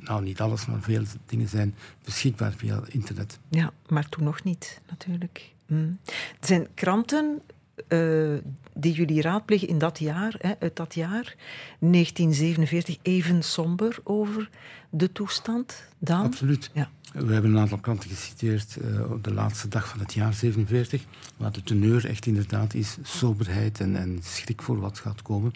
nou 0.00 0.22
niet 0.22 0.40
alles, 0.40 0.66
maar 0.66 0.80
veel 0.80 1.02
dingen 1.26 1.48
zijn 1.48 1.74
beschikbaar 2.04 2.52
via 2.52 2.80
internet. 2.88 3.38
Ja, 3.48 3.72
maar 3.88 4.08
toen 4.08 4.24
nog 4.24 4.44
niet, 4.44 4.80
natuurlijk. 4.90 5.52
Mm. 5.66 5.98
Er 6.40 6.46
zijn 6.46 6.66
kranten 6.74 7.40
eh, 7.88 8.34
die 8.74 8.92
jullie 8.92 9.22
raadplegen 9.22 9.68
in 9.68 9.78
dat 9.78 9.98
jaar, 9.98 10.34
hè, 10.38 10.52
uit 10.58 10.76
dat 10.76 10.94
jaar, 10.94 11.34
1947, 11.78 12.98
even 13.02 13.42
somber 13.42 13.98
over 14.04 14.50
de 14.90 15.12
toestand 15.12 15.84
dan? 15.98 16.24
Absoluut. 16.24 16.70
Ja. 16.72 16.90
We 17.12 17.32
hebben 17.32 17.50
een 17.50 17.58
aantal 17.58 17.78
kranten 17.78 18.10
geciteerd 18.10 18.76
eh, 18.76 19.12
op 19.12 19.24
de 19.24 19.34
laatste 19.34 19.68
dag 19.68 19.88
van 19.88 20.00
het 20.00 20.14
jaar 20.14 20.34
47, 20.34 21.04
waar 21.36 21.52
de 21.52 21.62
teneur 21.62 22.06
echt 22.06 22.26
inderdaad 22.26 22.74
is 22.74 22.96
soberheid 23.02 23.80
en, 23.80 23.96
en 23.96 24.18
schrik 24.22 24.62
voor 24.62 24.80
wat 24.80 24.98
gaat 24.98 25.22
komen. 25.22 25.52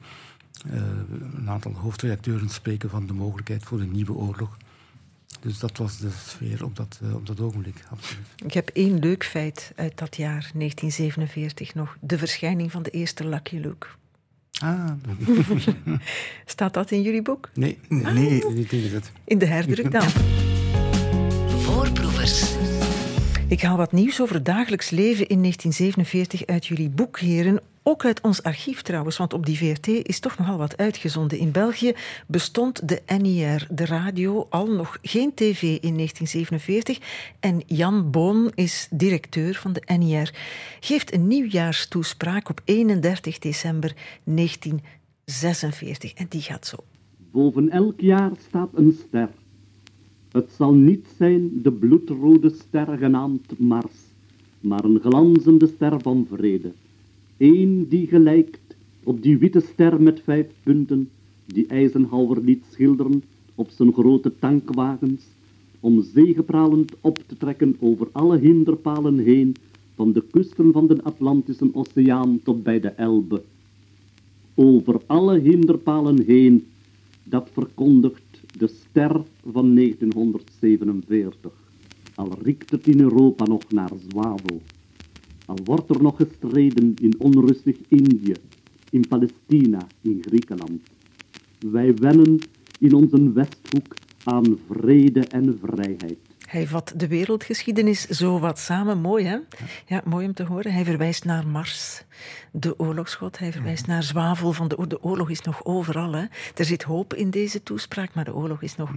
Eh, 0.71 0.81
een 1.37 1.51
aantal 1.51 1.73
hoofdredacteuren 1.73 2.49
spreken 2.49 2.91
van 2.91 3.07
de 3.07 3.13
mogelijkheid 3.13 3.65
voor 3.65 3.81
een 3.81 3.93
nieuwe 3.93 4.13
oorlog. 4.13 4.57
Dus 5.40 5.59
dat 5.59 5.77
was 5.77 5.98
de 5.98 6.09
sfeer 6.29 6.64
op 6.64 6.77
dat, 6.77 6.98
eh, 7.03 7.14
op 7.14 7.27
dat 7.27 7.40
ogenblik, 7.40 7.85
absoluut. 7.90 8.27
Ik 8.44 8.53
heb 8.53 8.68
één 8.72 8.98
leuk 8.98 9.24
feit 9.24 9.72
uit 9.77 9.98
dat 9.98 10.16
jaar, 10.16 10.51
1947 10.55 11.74
nog. 11.74 11.96
De 12.01 12.18
verschijning 12.18 12.70
van 12.70 12.83
de 12.83 12.90
eerste 12.90 13.29
Lucky 13.29 13.57
Luke. 13.57 13.87
Ah, 14.62 14.90
Staat 16.46 16.74
dat 16.74 16.90
in 16.90 17.03
jullie 17.03 17.22
boek? 17.22 17.51
nee, 17.55 17.79
Nee. 17.88 18.12
nee, 18.12 18.44
niet 18.55 18.68
tegen 18.68 18.92
dat. 18.92 19.11
In 19.24 19.38
de 19.38 19.46
herdruk 19.46 19.90
dan. 19.92 20.09
Voorproevers. 21.64 22.55
Ik 23.48 23.62
haal 23.62 23.77
wat 23.77 23.92
nieuws 23.92 24.20
over 24.20 24.35
het 24.35 24.44
dagelijks 24.44 24.90
leven 24.90 25.27
in 25.29 25.38
1947 25.40 26.46
uit 26.46 26.66
jullie 26.66 26.88
boek, 26.88 27.18
heren. 27.18 27.61
Ook 27.90 28.05
uit 28.05 28.20
ons 28.20 28.42
archief 28.42 28.83
trouwens, 28.83 29.16
want 29.16 29.33
op 29.33 29.46
die 29.46 29.57
VRT 29.57 29.87
is 29.87 30.20
toch 30.20 30.38
nogal 30.38 30.57
wat 30.57 30.77
uitgezonden. 30.77 31.38
In 31.38 31.51
België 31.51 31.92
bestond 32.27 32.88
de 32.88 33.03
NIR, 33.18 33.66
de 33.70 33.85
radio, 33.85 34.46
al 34.51 34.66
nog 34.66 34.98
geen 35.03 35.35
tv 35.35 35.62
in 35.62 35.94
1947. 35.94 36.98
En 37.40 37.62
Jan 37.66 38.11
Boon 38.11 38.51
is 38.55 38.88
directeur 38.90 39.55
van 39.55 39.72
de 39.72 39.83
NIR. 39.98 40.35
Geeft 40.81 41.14
een 41.14 41.27
nieuwjaarstoespraak 41.27 42.48
op 42.48 42.61
31 42.64 43.38
december 43.38 43.94
1946. 44.24 46.12
En 46.14 46.27
die 46.29 46.42
gaat 46.42 46.66
zo. 46.66 46.77
Boven 47.31 47.70
elk 47.70 48.01
jaar 48.01 48.33
staat 48.48 48.70
een 48.74 48.98
ster. 49.07 49.29
Het 50.33 50.51
zal 50.57 50.72
niet 50.72 51.07
zijn 51.16 51.62
de 51.62 51.72
bloedrode 51.72 52.51
ster 52.51 52.98
genaamd 52.98 53.59
Mars, 53.59 53.96
maar 54.61 54.85
een 54.85 55.01
glanzende 55.01 55.66
ster 55.66 56.01
van 56.01 56.27
vrede. 56.31 56.72
Eén 57.38 57.87
die 57.88 58.07
gelijkt 58.07 58.61
op 59.03 59.22
die 59.22 59.38
witte 59.38 59.61
ster 59.61 60.03
met 60.03 60.20
vijf 60.20 60.46
punten, 60.62 61.09
die 61.46 61.66
Eisenhower 61.66 62.40
liet 62.40 62.64
schilderen 62.70 63.22
op 63.55 63.70
zijn 63.70 63.92
grote 63.92 64.33
tankwagens, 64.38 65.24
om 65.81 66.03
zegepralend 66.03 66.92
op 67.01 67.18
te 67.27 67.37
trekken 67.37 67.77
over 67.79 68.09
alle 68.12 68.38
hinderpalen 68.38 69.18
heen, 69.18 69.55
van 69.94 70.12
de 70.12 70.22
kusten 70.31 70.72
van 70.72 70.87
de 70.87 71.03
Atlantische 71.03 71.74
Oceaan 71.74 72.40
tot 72.42 72.62
bij 72.62 72.81
de 72.81 72.88
Elbe 72.88 73.42
over 74.59 75.01
alle 75.07 75.38
hinderpalen 75.38 76.24
heen, 76.24 76.66
dat 77.24 77.48
verkondigt 77.53 78.40
de 78.57 78.66
ster 78.66 79.22
van 79.53 79.74
1947. 79.74 81.53
Al 82.14 82.33
riekt 82.42 82.70
het 82.70 82.87
in 82.87 83.01
Europa 83.01 83.44
nog 83.44 83.70
naar 83.70 83.90
zwavel. 84.09 84.62
Al 85.49 85.59
wordt 85.65 85.91
er 85.91 86.03
nog 86.03 86.17
gestreden 86.17 86.95
in 87.01 87.15
onrustig 87.19 87.77
Indië, 87.89 88.35
in 88.91 89.05
Palestina, 89.09 89.87
in 90.01 90.19
Griekenland. 90.27 90.81
Wij 91.59 91.95
wennen 91.95 92.39
in 92.79 92.95
onze 92.95 93.33
Westhoek 93.33 93.95
aan 94.25 94.59
vrede 94.71 95.21
en 95.21 95.59
vrijheid. 95.63 96.19
Hij 96.49 96.67
vat 96.67 96.93
de 96.97 97.09
wereldgeschiedenis 97.09 98.07
zo 98.07 98.39
wat 98.39 98.59
samen. 98.59 99.01
Mooi, 99.01 99.25
hè? 99.25 99.39
Ja, 99.87 100.03
mooi 100.05 100.27
om 100.27 100.35
te 100.35 100.45
horen. 100.45 100.73
Hij 100.73 100.85
verwijst 100.85 101.25
naar 101.25 101.47
Mars, 101.47 102.05
de 102.53 102.79
oorlogsgod. 102.79 103.39
Hij 103.39 103.53
verwijst 103.53 103.87
naar 103.87 104.03
zwavel. 104.03 104.53
Van 104.53 104.69
de, 104.69 104.87
de 104.87 105.03
oorlog 105.03 105.31
is 105.31 105.41
nog 105.41 105.65
overal. 105.65 106.13
Hè? 106.13 106.25
Er 106.55 106.65
zit 106.65 106.83
hoop 106.83 107.15
in 107.15 107.31
deze 107.31 107.63
toespraak, 107.63 108.15
maar 108.15 108.25
de 108.25 108.35
oorlog 108.35 108.63
is 108.63 108.77
nog 108.77 108.91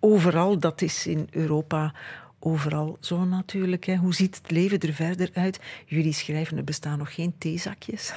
overal. 0.00 0.58
Dat 0.58 0.82
is 0.82 1.06
in 1.06 1.26
Europa 1.30 1.94
overal 2.40 2.96
zo 3.00 3.24
natuurlijk. 3.24 3.84
Hè. 3.84 3.96
Hoe 3.96 4.14
ziet 4.14 4.40
het 4.42 4.50
leven 4.50 4.80
er 4.80 4.92
verder 4.92 5.30
uit? 5.32 5.60
Jullie 5.86 6.12
schrijven, 6.12 6.56
er 6.56 6.64
bestaan 6.64 6.98
nog 6.98 7.14
geen 7.14 7.34
theezakjes. 7.38 8.12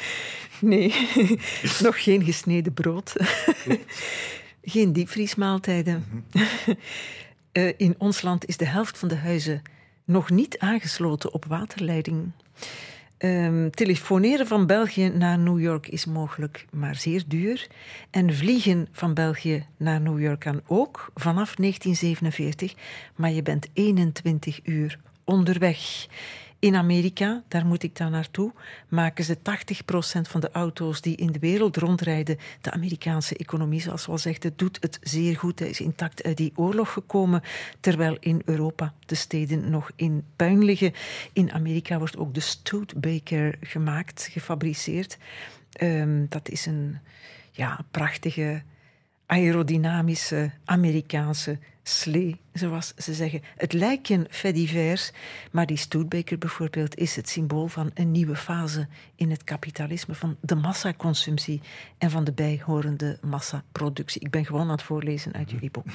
nee, 0.60 0.94
nog 1.82 2.02
geen 2.02 2.24
gesneden 2.24 2.72
brood. 2.72 3.12
geen 4.62 4.92
diepvriesmaaltijden. 4.92 6.24
Uh, 7.52 7.72
in 7.76 7.94
ons 7.98 8.22
land 8.22 8.46
is 8.46 8.56
de 8.56 8.66
helft 8.66 8.98
van 8.98 9.08
de 9.08 9.16
huizen 9.16 9.62
nog 10.04 10.30
niet 10.30 10.58
aangesloten 10.58 11.32
op 11.32 11.44
waterleiding. 11.44 12.30
Um, 13.18 13.70
telefoneren 13.70 14.46
van 14.46 14.66
België 14.66 15.08
naar 15.08 15.38
New 15.38 15.60
York 15.60 15.88
is 15.88 16.04
mogelijk, 16.04 16.66
maar 16.72 16.94
zeer 16.94 17.24
duur. 17.26 17.66
En 18.10 18.34
vliegen 18.34 18.88
van 18.92 19.14
België 19.14 19.64
naar 19.76 20.00
New 20.00 20.20
York 20.20 20.40
kan 20.40 20.60
ook 20.66 21.10
vanaf 21.14 21.54
1947, 21.54 22.74
maar 23.14 23.30
je 23.30 23.42
bent 23.42 23.68
21 23.72 24.60
uur 24.64 24.98
onderweg. 25.24 26.06
In 26.58 26.74
Amerika, 26.74 27.42
daar 27.48 27.66
moet 27.66 27.82
ik 27.82 27.96
dan 27.96 28.10
naartoe, 28.10 28.52
maken 28.88 29.24
ze 29.24 29.36
80% 29.36 29.40
van 30.22 30.40
de 30.40 30.50
auto's 30.50 31.00
die 31.00 31.16
in 31.16 31.32
de 31.32 31.38
wereld 31.38 31.76
rondrijden. 31.76 32.38
De 32.60 32.70
Amerikaanse 32.70 33.36
economie, 33.36 33.80
zoals 33.80 34.06
wel 34.06 34.18
zegt, 34.18 34.42
het 34.42 34.58
doet 34.58 34.78
het 34.80 34.98
zeer 35.02 35.36
goed. 35.36 35.58
Hij 35.58 35.68
is 35.68 35.80
intact 35.80 36.22
uit 36.22 36.36
die 36.36 36.52
oorlog 36.54 36.92
gekomen, 36.92 37.42
terwijl 37.80 38.16
in 38.20 38.42
Europa 38.44 38.94
de 39.06 39.14
steden 39.14 39.70
nog 39.70 39.90
in 39.96 40.24
puin 40.36 40.64
liggen. 40.64 40.92
In 41.32 41.52
Amerika 41.52 41.98
wordt 41.98 42.16
ook 42.16 42.34
de 42.34 42.40
Studebaker 42.40 43.56
gemaakt, 43.60 44.28
gefabriceerd. 44.30 45.18
Um, 45.82 46.26
dat 46.28 46.48
is 46.48 46.66
een 46.66 46.98
ja, 47.50 47.84
prachtige 47.90 48.62
aerodynamische 49.26 50.50
Amerikaanse 50.64 51.58
slee, 51.82 52.40
zoals 52.52 52.94
ze 52.96 53.14
zeggen. 53.14 53.42
Het 53.56 53.72
lijken 53.72 54.26
fedivers, 54.30 55.12
maar 55.52 55.66
die 55.66 55.76
Studebaker 55.76 56.38
bijvoorbeeld 56.38 56.96
is 56.96 57.16
het 57.16 57.28
symbool 57.28 57.68
van 57.68 57.90
een 57.94 58.10
nieuwe 58.10 58.36
fase 58.36 58.88
in 59.14 59.30
het 59.30 59.44
kapitalisme, 59.44 60.14
van 60.14 60.36
de 60.40 60.54
massaconsumptie 60.54 61.60
en 61.98 62.10
van 62.10 62.24
de 62.24 62.32
bijhorende 62.32 63.18
massaproductie. 63.22 64.20
Ik 64.20 64.30
ben 64.30 64.46
gewoon 64.46 64.62
aan 64.62 64.70
het 64.70 64.82
voorlezen 64.82 65.32
uit 65.32 65.50
jullie 65.50 65.70
boek. 65.70 65.86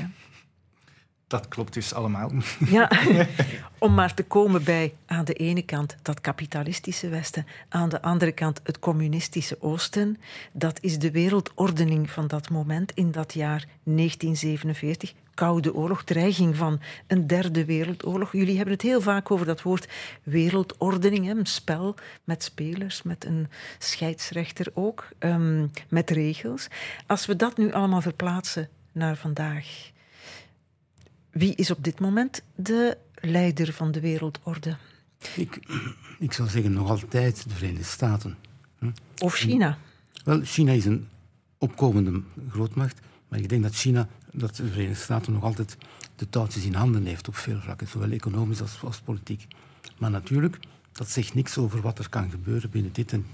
Dat 1.32 1.48
klopt 1.48 1.74
dus 1.74 1.94
allemaal. 1.94 2.32
Ja, 2.66 2.92
om 3.78 3.94
maar 3.94 4.14
te 4.14 4.24
komen 4.24 4.64
bij 4.64 4.94
aan 5.06 5.26
de 5.26 5.34
ene 5.34 5.62
kant 5.62 5.96
dat 6.02 6.22
kapitalistische 6.22 7.10
Westen, 7.10 7.46
aan 7.70 7.90
de 7.90 8.02
andere 8.02 8.32
kant 8.32 8.60
het 8.64 8.80
communistische 8.80 9.58
Oosten. 9.62 10.18
Dat 10.52 10.80
is 10.82 11.00
de 11.00 11.12
wereldordening 11.12 12.10
van 12.10 12.28
dat 12.28 12.50
moment 12.50 12.92
in 12.92 13.12
dat 13.12 13.34
jaar 13.34 13.66
1947. 13.84 15.14
Koude 15.34 15.74
Oorlog, 15.74 16.04
dreiging 16.04 16.56
van 16.56 16.82
een 17.08 17.28
derde 17.28 17.66
wereldoorlog. 17.66 18.32
Jullie 18.32 18.56
hebben 18.56 18.74
het 18.74 18.84
heel 18.84 19.02
vaak 19.02 19.32
over 19.32 19.46
dat 19.46 19.62
woord 19.62 19.88
wereldordening, 20.24 21.30
een 21.30 21.46
spel 21.46 21.96
met 22.24 22.44
spelers, 22.44 23.04
met 23.04 23.26
een 23.26 23.48
scheidsrechter 23.80 24.68
ook, 24.74 25.08
um, 25.20 25.72
met 25.90 26.10
regels. 26.10 26.68
Als 27.08 27.26
we 27.26 27.36
dat 27.36 27.58
nu 27.58 27.74
allemaal 27.74 28.02
verplaatsen 28.02 28.70
naar 28.92 29.16
vandaag 29.16 29.91
wie 31.32 31.56
is 31.56 31.72
op 31.72 31.84
dit 31.84 32.00
moment 32.00 32.44
de 32.56 32.98
leider 33.16 33.74
van 33.74 33.92
de 33.92 34.00
wereldorde? 34.00 34.78
Ik, 35.36 35.60
ik 36.20 36.34
zou 36.34 36.50
zeggen 36.50 36.74
nog 36.74 36.90
altijd 36.90 37.44
de 37.50 37.56
Verenigde 37.56 37.84
Staten. 37.84 38.38
Hm? 38.80 38.92
Of 39.18 39.34
China? 39.34 39.78
Wel, 40.24 40.42
China 40.44 40.72
is 40.72 40.86
een 40.86 41.08
opkomende 41.58 42.22
grootmacht, 42.50 43.00
maar 43.28 43.40
ik 43.40 43.50
denk 43.50 43.64
dat 43.64 43.76
China, 43.76 44.08
dat 44.32 44.56
de 44.56 44.68
Verenigde 44.68 45.04
Staten 45.04 45.34
nog 45.34 45.44
altijd 45.44 45.78
de 46.16 46.30
touwtjes 46.30 46.64
in 46.64 46.74
handen 46.74 47.06
heeft 47.06 47.28
op 47.28 47.36
veel 47.36 47.60
vlakken, 47.60 47.88
zowel 47.88 48.12
economisch 48.12 48.62
als, 48.62 48.82
als 48.84 49.00
politiek. 49.00 49.48
Maar 49.98 50.12
natuurlijk, 50.12 50.58
dat 50.92 51.10
zegt 51.10 51.34
niks 51.34 51.58
over 51.58 51.82
wat 51.82 52.00
er 52.00 52.10
kan 52.10 52.30
gebeuren 52.30 52.70
binnen 52.70 52.94
dit 52.94 53.12
en 53.12 53.26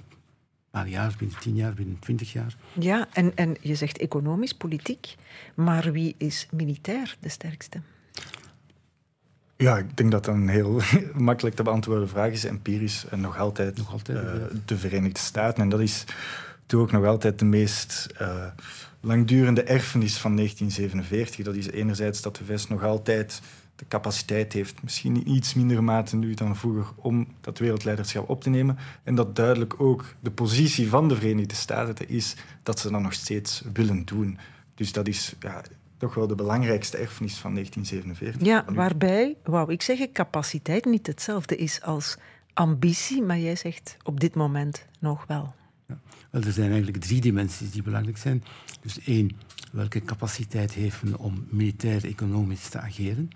paar 0.72 0.88
jaar, 0.88 1.16
binnen 1.18 1.40
tien 1.40 1.56
jaar, 1.56 1.74
binnen 1.74 2.00
twintig 2.00 2.34
jaar. 2.34 2.56
Ja, 2.74 3.08
en, 3.14 3.32
en 3.36 3.56
je 3.62 3.76
zegt 3.76 3.98
economisch, 3.98 4.54
politiek, 4.54 5.16
maar 5.56 5.92
wie 5.92 6.16
is 6.18 6.48
militair 6.52 7.18
de 7.20 7.30
sterkste? 7.30 7.82
Ja, 9.58 9.78
ik 9.78 9.98
denk 9.98 10.12
dat 10.12 10.26
dat 10.26 10.36
een 10.36 10.48
heel 10.48 10.82
makkelijk 11.30 11.56
te 11.56 11.64
beantwoorden 11.64 12.10
vraag 12.10 12.32
is. 12.32 12.44
Empirisch 12.44 13.06
en 13.10 13.22
nog 13.22 13.38
altijd, 13.38 13.78
nog 13.78 13.92
altijd 13.92 14.18
uh, 14.18 14.44
de 14.66 14.78
Verenigde 14.78 15.20
Staten. 15.20 15.64
En 15.64 15.70
dat 15.70 15.80
is 15.80 16.04
toch 16.66 16.82
ook 16.82 16.92
nog 16.92 17.06
altijd 17.06 17.40
de 17.40 17.46
meest 17.46 18.08
uh, 18.22 18.46
langdurende 19.02 19.64
erfenis 19.64 20.18
van 20.18 20.36
1947. 20.36 21.46
Dat 21.46 21.56
is 21.56 21.70
enerzijds 21.70 22.22
dat 22.22 22.36
de 22.36 22.46
VS 22.46 22.68
nog 22.68 22.84
altijd 22.84 23.42
de 23.78 23.88
capaciteit 23.88 24.54
heeft, 24.54 24.84
misschien 24.84 25.16
in 25.16 25.30
iets 25.36 25.54
minder 25.54 25.84
mate 25.84 26.16
nu 26.16 26.34
dan 26.34 26.56
vroeger, 26.56 26.86
om 26.96 27.28
dat 27.42 27.58
wereldleiderschap 27.58 28.30
op 28.30 28.42
te 28.42 28.50
nemen. 28.50 28.78
En 29.04 29.16
dat 29.16 29.36
duidelijk 29.36 29.82
ook 29.82 30.06
de 30.20 30.32
positie 30.32 30.90
van 30.90 31.08
de 31.08 31.16
Verenigde 31.16 31.56
Staten 31.56 32.10
is 32.10 32.36
dat 32.64 32.80
ze 32.80 32.92
dat 32.92 33.02
nog 33.02 33.14
steeds 33.14 33.64
willen 33.74 34.06
doen. 34.06 34.38
Dus 34.76 34.92
dat 34.92 35.08
is 35.08 35.36
ja, 35.40 35.62
toch 35.98 36.14
wel 36.14 36.28
de 36.28 36.36
belangrijkste 36.36 36.98
erfenis 36.98 37.36
van 37.38 37.54
1947. 37.54 38.48
Ja, 38.48 38.74
waarbij, 38.74 39.36
wou 39.44 39.72
ik 39.72 39.82
zeggen, 39.82 40.12
capaciteit 40.12 40.86
niet 40.86 41.08
hetzelfde 41.08 41.56
is 41.56 41.82
als 41.82 42.18
ambitie, 42.54 43.22
maar 43.22 43.40
jij 43.40 43.56
zegt 43.56 43.98
op 44.04 44.20
dit 44.20 44.36
moment 44.36 44.86
nog 45.00 45.26
wel. 45.28 45.54
Ja. 45.88 46.00
Wel, 46.30 46.42
er 46.42 46.52
zijn 46.52 46.72
eigenlijk 46.72 47.04
drie 47.04 47.22
dimensies 47.22 47.72
die 47.72 47.84
belangrijk 47.84 48.18
zijn. 48.18 48.44
Dus 48.82 49.00
één, 49.00 49.32
welke 49.72 50.02
capaciteit 50.02 50.72
heeft 50.72 51.04
men 51.04 51.18
om 51.18 51.48
militair-economisch 51.50 52.70
te 52.70 52.80
ageren? 52.80 53.30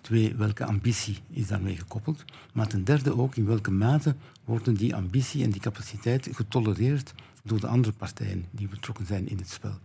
Twee, 0.00 0.34
welke 0.34 0.64
ambitie 0.64 1.18
is 1.30 1.46
daarmee 1.46 1.76
gekoppeld? 1.76 2.24
Maar 2.52 2.66
ten 2.66 2.84
derde 2.84 3.18
ook, 3.18 3.36
in 3.36 3.46
welke 3.46 3.70
mate 3.70 4.14
worden 4.44 4.74
die 4.74 4.94
ambitie 4.94 5.44
en 5.44 5.50
die 5.50 5.60
capaciteit 5.60 6.28
getolereerd 6.32 7.14
door 7.42 7.60
de 7.60 7.66
andere 7.66 7.92
partijen 7.92 8.44
die 8.50 8.68
betrokken 8.68 9.06
zijn 9.06 9.28
in 9.28 9.36
het 9.36 9.50
spel? 9.50 9.78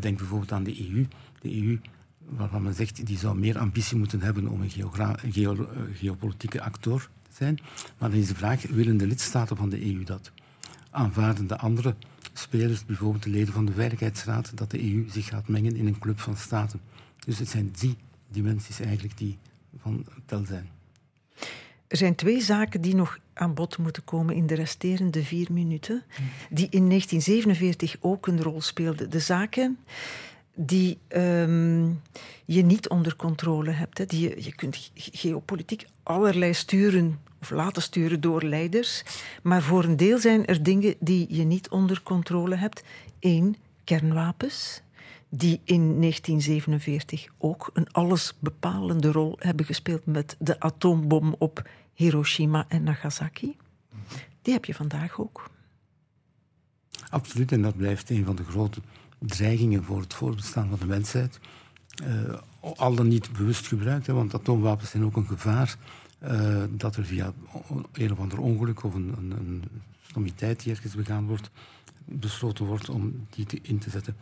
Denk 0.00 0.18
bijvoorbeeld 0.18 0.52
aan 0.52 0.64
de 0.64 0.90
EU. 0.90 1.06
De 1.40 1.62
EU, 1.62 1.80
waarvan 2.18 2.62
men 2.62 2.74
zegt, 2.74 3.06
die 3.06 3.18
zou 3.18 3.38
meer 3.38 3.58
ambitie 3.58 3.96
moeten 3.96 4.20
hebben 4.20 4.48
om 4.48 4.62
een 4.62 4.70
geo 5.32 5.68
geopolitieke 5.92 6.62
acteur 6.62 7.10
te 7.22 7.30
zijn. 7.34 7.58
Maar 7.98 8.10
dan 8.10 8.18
is 8.18 8.28
de 8.28 8.34
vraag, 8.34 8.62
willen 8.62 8.96
de 8.96 9.06
lidstaten 9.06 9.56
van 9.56 9.68
de 9.68 9.94
EU 9.94 10.04
dat? 10.04 10.30
Aanvaarden 10.90 11.46
de 11.46 11.58
andere 11.58 11.94
spelers, 12.32 12.84
bijvoorbeeld 12.84 13.22
de 13.22 13.30
leden 13.30 13.52
van 13.52 13.64
de 13.64 13.72
Veiligheidsraad, 13.72 14.56
dat 14.56 14.70
de 14.70 14.92
EU 14.92 15.06
zich 15.10 15.26
gaat 15.26 15.48
mengen 15.48 15.76
in 15.76 15.86
een 15.86 15.98
club 15.98 16.20
van 16.20 16.36
staten? 16.36 16.80
Dus 17.18 17.38
het 17.38 17.48
zijn 17.48 17.70
die 17.78 17.96
dimensies 18.28 18.80
eigenlijk 18.80 19.18
die 19.18 19.38
van 19.76 20.06
tel 20.26 20.44
zijn. 20.44 20.68
Er 21.88 21.96
zijn 21.96 22.14
twee 22.14 22.40
zaken 22.40 22.80
die 22.80 22.94
nog 22.94 23.18
aan 23.32 23.54
bod 23.54 23.78
moeten 23.78 24.04
komen 24.04 24.34
in 24.34 24.46
de 24.46 24.54
resterende 24.54 25.24
vier 25.24 25.48
minuten, 25.52 26.02
die 26.50 26.68
in 26.70 26.88
1947 26.88 27.96
ook 28.00 28.26
een 28.26 28.42
rol 28.42 28.60
speelden. 28.60 29.10
De 29.10 29.20
zaken 29.20 29.78
die 30.54 30.98
um, 31.08 32.00
je 32.44 32.62
niet 32.62 32.88
onder 32.88 33.16
controle 33.16 33.70
hebt. 33.70 33.98
Hè. 33.98 34.06
Die 34.06 34.20
je, 34.20 34.44
je 34.44 34.54
kunt 34.54 34.90
geopolitiek 34.94 35.86
allerlei 36.02 36.54
sturen 36.54 37.20
of 37.40 37.50
laten 37.50 37.82
sturen 37.82 38.20
door 38.20 38.42
leiders, 38.42 39.02
maar 39.42 39.62
voor 39.62 39.84
een 39.84 39.96
deel 39.96 40.18
zijn 40.18 40.46
er 40.46 40.62
dingen 40.62 40.94
die 41.00 41.26
je 41.34 41.44
niet 41.44 41.68
onder 41.68 42.02
controle 42.02 42.56
hebt. 42.56 42.82
Eén, 43.20 43.56
kernwapens 43.84 44.82
die 45.28 45.60
in 45.64 46.00
1947 46.00 47.26
ook 47.38 47.70
een 47.72 47.92
allesbepalende 47.92 49.12
rol 49.12 49.36
hebben 49.38 49.66
gespeeld 49.66 50.06
met 50.06 50.36
de 50.38 50.60
atoombom 50.60 51.34
op 51.38 51.68
Hiroshima 51.94 52.64
en 52.68 52.82
Nagasaki. 52.82 53.56
Die 54.42 54.52
heb 54.52 54.64
je 54.64 54.74
vandaag 54.74 55.20
ook. 55.20 55.50
Absoluut, 57.10 57.52
en 57.52 57.62
dat 57.62 57.76
blijft 57.76 58.10
een 58.10 58.24
van 58.24 58.36
de 58.36 58.44
grote 58.44 58.80
dreigingen 59.18 59.84
voor 59.84 60.00
het 60.00 60.14
voortbestaan 60.14 60.68
van 60.68 60.78
de 60.78 60.86
mensheid. 60.86 61.40
Uh, 62.02 62.34
al 62.76 62.94
dan 62.94 63.08
niet 63.08 63.32
bewust 63.32 63.66
gebruikt, 63.66 64.06
hè, 64.06 64.12
want 64.12 64.34
atoomwapens 64.34 64.90
zijn 64.90 65.04
ook 65.04 65.16
een 65.16 65.26
gevaar 65.26 65.76
uh, 66.22 66.64
dat 66.70 66.96
er 66.96 67.04
via 67.04 67.32
een 67.92 68.12
of 68.12 68.18
ander 68.18 68.38
ongeluk 68.38 68.84
of 68.84 68.94
een, 68.94 69.14
een, 69.16 69.30
een 69.30 69.64
stommiteit 70.06 70.62
die 70.62 70.72
ergens 70.72 70.94
begaan 70.94 71.26
wordt, 71.26 71.50
besloten 72.04 72.64
wordt 72.64 72.88
om 72.88 73.26
die 73.30 73.46
te, 73.46 73.58
in 73.62 73.78
te 73.78 73.90
zetten. 73.90 74.16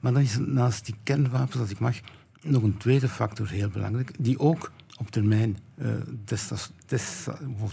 Maar 0.00 0.12
dan 0.12 0.22
is 0.22 0.38
naast 0.38 0.84
die 0.84 0.94
kernwapens, 1.02 1.60
als 1.60 1.70
ik 1.70 1.78
mag, 1.78 1.96
nog 2.42 2.62
een 2.62 2.76
tweede 2.76 3.08
factor 3.08 3.48
heel 3.48 3.68
belangrijk, 3.68 4.14
die 4.18 4.38
ook 4.38 4.72
op 4.96 5.10
termijn 5.10 5.58
uh, 5.76 5.92
desas, 6.24 6.70
des, 6.86 7.26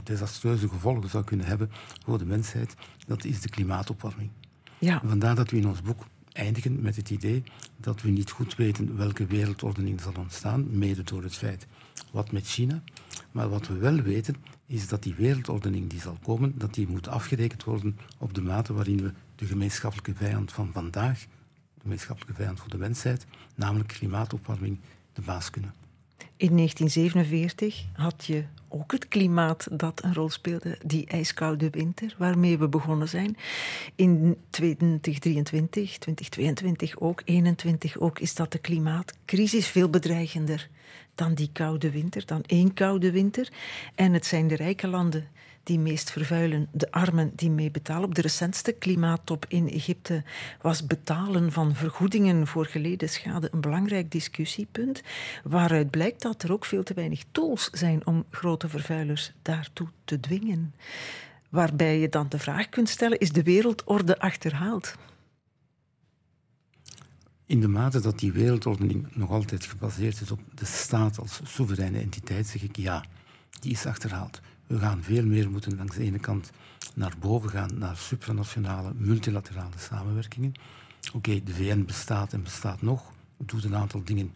desastreuze 0.04 0.70
gevolgen 0.70 1.10
zou 1.10 1.24
kunnen 1.24 1.46
hebben 1.46 1.72
voor 2.06 2.18
de 2.18 2.26
mensheid, 2.26 2.76
dat 3.08 3.26
is 3.26 3.42
de 3.42 3.50
klimaatopwarming. 3.50 4.30
Ja. 4.78 5.02
Vandaar 5.06 5.36
dat 5.36 5.52
we 5.52 5.58
in 5.58 5.68
ons 5.68 5.82
boek 5.82 6.06
eindigen 6.32 6.82
met 6.82 6.96
het 6.96 7.10
idee 7.10 7.44
dat 7.78 8.02
we 8.02 8.10
niet 8.10 8.32
goed 8.32 8.56
weten 8.56 8.98
welke 8.98 9.26
wereldordening 9.26 10.02
zal 10.02 10.14
ontstaan, 10.18 10.78
mede 10.78 11.04
door 11.04 11.24
het 11.24 11.36
feit 11.36 11.68
wat 12.12 12.32
met 12.32 12.48
China. 12.48 12.82
Maar 13.32 13.50
wat 13.50 13.68
we 13.68 13.78
wel 13.78 14.02
weten, 14.02 14.36
is 14.66 14.88
dat 14.88 15.04
die 15.04 15.16
wereldordening 15.16 15.90
die 15.90 16.00
zal 16.02 16.18
komen, 16.24 16.54
dat 16.58 16.74
die 16.74 16.88
moet 16.88 17.08
afgerekend 17.08 17.64
worden 17.64 17.98
op 18.18 18.34
de 18.34 18.42
mate 18.42 18.74
waarin 18.74 19.02
we 19.02 19.14
de 19.36 19.46
gemeenschappelijke 19.46 20.14
vijand 20.16 20.52
van 20.52 20.70
vandaag, 20.72 21.26
gemeenschappelijke 21.88 22.42
vijand 22.42 22.60
voor 22.60 22.70
de 22.70 22.78
mensheid, 22.78 23.26
namelijk 23.56 23.90
klimaatopwarming, 23.90 24.80
de 25.14 25.22
baas 25.22 25.50
kunnen. 25.50 25.74
In 26.38 26.56
1947 26.56 27.86
had 27.94 28.26
je 28.26 28.44
ook 28.68 28.92
het 28.92 29.08
klimaat 29.08 29.68
dat 29.72 30.04
een 30.04 30.14
rol 30.14 30.30
speelde, 30.30 30.78
die 30.86 31.08
ijskoude 31.08 31.70
winter 31.70 32.16
waarmee 32.18 32.58
we 32.58 32.68
begonnen 32.68 33.10
zijn. 33.10 33.38
In 33.96 34.38
2023, 34.50 35.98
2022 35.98 37.00
ook, 37.00 37.22
2021 37.22 37.98
ook, 37.98 38.20
is 38.20 38.36
dat 38.36 38.52
de 38.52 38.60
klimaatcrisis 38.60 39.68
veel 39.68 39.90
bedreigender 39.90 40.70
dan 41.16 41.34
die 41.34 41.50
koude 41.54 41.92
winter, 41.92 42.26
dan 42.26 42.44
één 42.46 42.74
koude 42.74 43.12
winter. 43.12 43.50
En 43.96 44.14
het 44.14 44.26
zijn 44.26 44.48
de 44.48 44.56
rijke 44.56 44.88
landen 44.88 45.28
die 45.68 45.80
meest 45.80 46.12
vervuilen, 46.12 46.68
de 46.72 46.92
armen 46.92 47.32
die 47.36 47.50
mee 47.50 47.72
betalen. 47.72 48.04
Op 48.04 48.16
de 48.16 48.22
recentste 48.22 48.72
klimaattop 48.72 49.46
in 49.48 49.70
Egypte 49.70 50.24
was 50.62 50.86
betalen 50.86 51.52
van 51.52 51.76
vergoedingen 51.76 52.48
voor 52.48 52.66
geleden 52.66 53.10
schade 53.10 53.50
een 53.52 53.62
belangrijk 53.62 54.12
discussiepunt, 54.12 55.02
waaruit 55.44 55.90
blijkt 55.90 56.22
dat 56.22 56.44
er 56.44 56.52
ook 56.52 56.66
veel 56.66 56.84
te 56.84 56.94
weinig 56.94 57.24
tools 57.32 57.70
zijn 57.72 58.06
om 58.06 58.26
grote 58.32 58.70
vervuilers 58.70 59.32
daartoe 59.42 59.88
te 60.04 60.20
dwingen. 60.20 60.74
Waarbij 61.50 62.00
je 62.00 62.10
dan 62.10 62.30
de 62.30 62.40
vraag 62.40 62.70
kunt 62.70 62.90
stellen: 62.90 63.20
is 63.20 63.32
de 63.32 63.44
wereldorde 63.44 64.20
achterhaald? 64.20 64.96
In 67.46 67.62
de 67.62 67.68
mate 67.68 68.00
dat 68.00 68.20
die 68.20 68.32
wereldordening 68.32 69.16
nog 69.16 69.30
altijd 69.30 69.66
gebaseerd 69.66 70.22
is 70.22 70.32
op 70.32 70.40
de 70.56 70.66
staat 70.66 71.20
als 71.20 71.40
soevereine 71.44 72.00
entiteit, 72.00 72.48
zeg 72.48 72.64
ik 72.64 72.76
ja, 72.76 73.06
die 73.60 73.72
is 73.72 73.86
achterhaald. 73.86 74.42
We 74.68 74.80
gaan 74.80 75.04
veel 75.04 75.26
meer 75.26 75.52
moeten 75.52 75.78
langs 75.78 75.96
de 75.96 76.04
ene 76.04 76.20
kant 76.20 76.52
naar 76.94 77.14
boven 77.20 77.50
gaan, 77.50 77.78
naar 77.78 77.98
supranationale, 77.98 78.94
multilaterale 78.96 79.78
samenwerkingen. 79.78 80.52
Oké, 81.14 81.44
de 81.44 81.54
VN 81.54 81.84
bestaat 81.86 82.34
en 82.34 82.44
bestaat 82.44 82.82
nog, 82.82 83.12
doet 83.38 83.64
een 83.64 83.76
aantal 83.76 84.04
dingen 84.04 84.32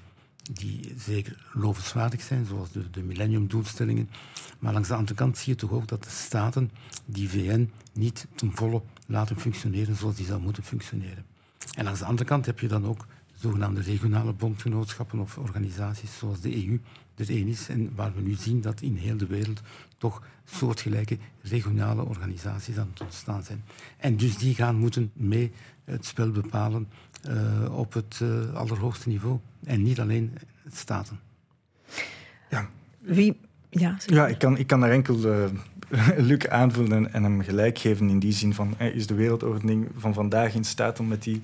die 0.51 0.93
zeker 0.97 1.45
lovenswaardig 1.53 2.21
zijn, 2.21 2.45
zoals 2.45 2.71
de, 2.71 2.89
de 2.89 3.03
millenniumdoelstellingen. 3.03 4.09
Maar 4.59 4.73
langs 4.73 4.87
de 4.87 4.93
andere 4.93 5.17
kant 5.17 5.37
zie 5.37 5.53
je 5.53 5.59
toch 5.59 5.71
ook 5.71 5.87
dat 5.87 6.03
de 6.03 6.09
staten 6.09 6.71
die 7.05 7.29
VN 7.29 7.71
niet 7.93 8.27
ten 8.35 8.51
volle 8.51 8.81
laten 9.07 9.39
functioneren 9.39 9.95
zoals 9.95 10.15
die 10.15 10.25
zou 10.25 10.41
moeten 10.41 10.63
functioneren. 10.63 11.25
En 11.75 11.83
langs 11.83 11.99
de 11.99 12.05
andere 12.05 12.27
kant 12.27 12.45
heb 12.45 12.59
je 12.59 12.67
dan 12.67 12.85
ook 12.85 13.05
zogenaamde 13.41 13.81
regionale 13.81 14.33
bondgenootschappen 14.33 15.19
of 15.19 15.37
organisaties 15.37 16.17
zoals 16.17 16.41
de 16.41 16.67
EU 16.67 16.81
er 17.15 17.29
één 17.29 17.47
is 17.47 17.69
en 17.69 17.91
waar 17.95 18.13
we 18.15 18.21
nu 18.21 18.33
zien 18.33 18.61
dat 18.61 18.81
in 18.81 18.95
heel 18.95 19.17
de 19.17 19.25
wereld 19.25 19.61
toch 19.97 20.23
soortgelijke 20.45 21.17
regionale 21.41 22.05
organisaties 22.05 22.77
aan 22.77 22.89
het 22.93 23.01
ontstaan 23.01 23.43
zijn. 23.43 23.63
En 23.97 24.17
dus 24.17 24.37
die 24.37 24.55
gaan 24.55 24.75
moeten 24.75 25.11
mee 25.13 25.51
het 25.83 26.05
spel 26.05 26.31
bepalen 26.31 26.87
uh, 27.27 27.77
op 27.77 27.93
het 27.93 28.19
uh, 28.23 28.53
allerhoogste 28.53 29.09
niveau 29.09 29.39
en 29.63 29.81
niet 29.83 29.99
alleen 29.99 30.33
staten. 30.71 31.19
Ja. 32.49 32.69
Wie... 32.99 33.39
Ja, 33.69 33.97
ja 34.05 34.27
ik, 34.27 34.37
kan, 34.37 34.57
ik 34.57 34.67
kan 34.67 34.79
daar 34.79 34.91
enkel 34.91 35.25
uh, 35.25 35.45
Luc 36.29 36.47
aanvullen 36.47 37.13
en 37.13 37.23
hem 37.23 37.41
gelijk 37.41 37.77
geven 37.77 38.09
in 38.09 38.19
die 38.19 38.31
zin 38.31 38.53
van 38.53 38.79
is 38.79 39.07
de 39.07 39.13
wereldordening 39.13 39.87
van 39.97 40.13
vandaag 40.13 40.53
in 40.53 40.63
staat 40.63 40.99
om 40.99 41.07
met 41.07 41.23
die 41.23 41.41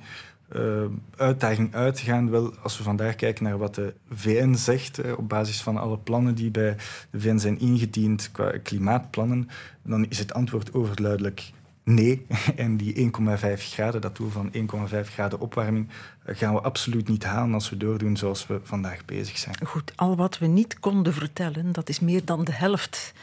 uitdaging 1.15 1.75
uit 1.75 1.95
te 1.95 2.03
gaan. 2.03 2.29
Wel, 2.29 2.53
als 2.61 2.77
we 2.77 2.83
vandaag 2.83 3.15
kijken 3.15 3.43
naar 3.43 3.57
wat 3.57 3.75
de 3.75 3.93
VN 4.11 4.53
zegt, 4.53 5.15
op 5.15 5.29
basis 5.29 5.61
van 5.61 5.77
alle 5.77 5.97
plannen 5.97 6.35
die 6.35 6.51
bij 6.51 6.75
de 7.11 7.19
VN 7.19 7.37
zijn 7.37 7.59
ingediend 7.59 8.31
qua 8.31 8.51
klimaatplannen, 8.63 9.49
dan 9.81 10.05
is 10.09 10.19
het 10.19 10.33
antwoord 10.33 10.73
overduidelijk 10.73 11.51
nee. 11.87 12.25
En 12.55 12.77
die 12.77 13.11
1,5 13.11 13.11
graden, 13.57 14.01
dat 14.01 14.15
doel 14.15 14.29
van 14.29 14.51
1,5 14.53 14.59
graden 15.01 15.39
opwarming, 15.39 15.87
uh, 16.25 16.35
gaan 16.35 16.53
we 16.53 16.61
absoluut 16.61 17.07
niet 17.07 17.23
halen 17.23 17.53
als 17.53 17.69
we 17.69 17.77
doordoen 17.77 18.17
zoals 18.17 18.47
we 18.47 18.59
vandaag 18.63 19.05
bezig 19.05 19.37
zijn. 19.37 19.55
Goed, 19.65 19.93
al 19.95 20.15
wat 20.15 20.37
we 20.37 20.45
niet 20.45 20.79
konden 20.79 21.13
vertellen, 21.13 21.71
dat 21.71 21.89
is 21.89 21.99
meer 21.99 22.25
dan 22.25 22.43
de 22.43 22.53
helft 22.53 23.13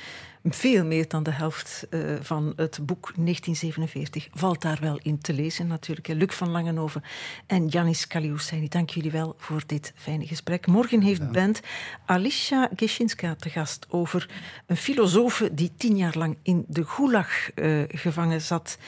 veel 0.53 0.85
meer 0.85 1.09
dan 1.09 1.23
de 1.23 1.31
helft 1.31 1.87
uh, 1.91 2.17
van 2.21 2.53
het 2.57 2.79
boek 2.83 3.13
1947 3.17 4.29
valt 4.33 4.63
daar 4.63 4.79
wel 4.81 4.99
in 5.03 5.19
te 5.19 5.33
lezen 5.33 5.67
natuurlijk. 5.67 6.09
Luc 6.09 6.35
van 6.35 6.51
Langenhoven 6.51 7.03
en 7.47 7.67
Janis 7.69 8.07
Kaliousseni, 8.07 8.69
dank 8.69 8.91
jullie 8.91 9.11
wel 9.11 9.35
voor 9.39 9.63
dit 9.67 9.93
fijne 9.97 10.27
gesprek. 10.27 10.67
Morgen 10.67 11.01
heeft 11.01 11.21
ja. 11.21 11.31
band 11.31 11.61
Alicia 12.07 12.71
Geshinska 12.77 13.35
te 13.35 13.51
gast 13.51 13.87
over 13.89 14.31
een 14.67 14.77
filosoof 14.77 15.49
die 15.53 15.73
tien 15.77 15.97
jaar 15.97 16.17
lang 16.19 16.37
in 16.43 16.65
de 16.69 16.85
gulag 16.85 17.29
uh, 17.55 17.83
gevangen 17.89 18.41
zat. 18.41 18.79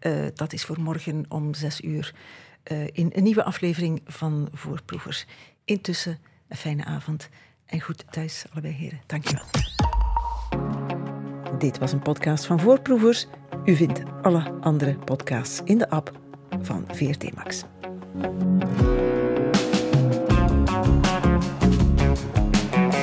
Uh, 0.00 0.26
dat 0.34 0.52
is 0.52 0.64
voor 0.64 0.80
morgen 0.80 1.24
om 1.28 1.54
zes 1.54 1.80
uur 1.80 2.14
in 2.92 3.10
een 3.14 3.22
nieuwe 3.22 3.44
aflevering 3.44 4.02
van 4.06 4.48
Voorproevers. 4.52 5.26
Intussen 5.64 6.18
een 6.48 6.56
fijne 6.56 6.84
avond 6.84 7.28
en 7.66 7.80
goed 7.80 8.04
thuis 8.10 8.44
allebei 8.50 8.74
heren. 8.74 9.00
Dank 9.06 9.28
je 9.28 9.34
wel. 9.34 9.79
Dit 11.60 11.78
was 11.78 11.92
een 11.92 12.02
podcast 12.02 12.46
van 12.46 12.60
Voorproevers. 12.60 13.26
U 13.64 13.76
vindt 13.76 14.02
alle 14.22 14.42
andere 14.60 14.96
podcasts 15.04 15.60
in 15.64 15.78
de 15.78 15.90
app 15.90 16.12
van 16.60 16.84
VRT 16.88 17.34
Max. 17.34 17.64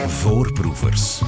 Voorproevers. 0.08 1.22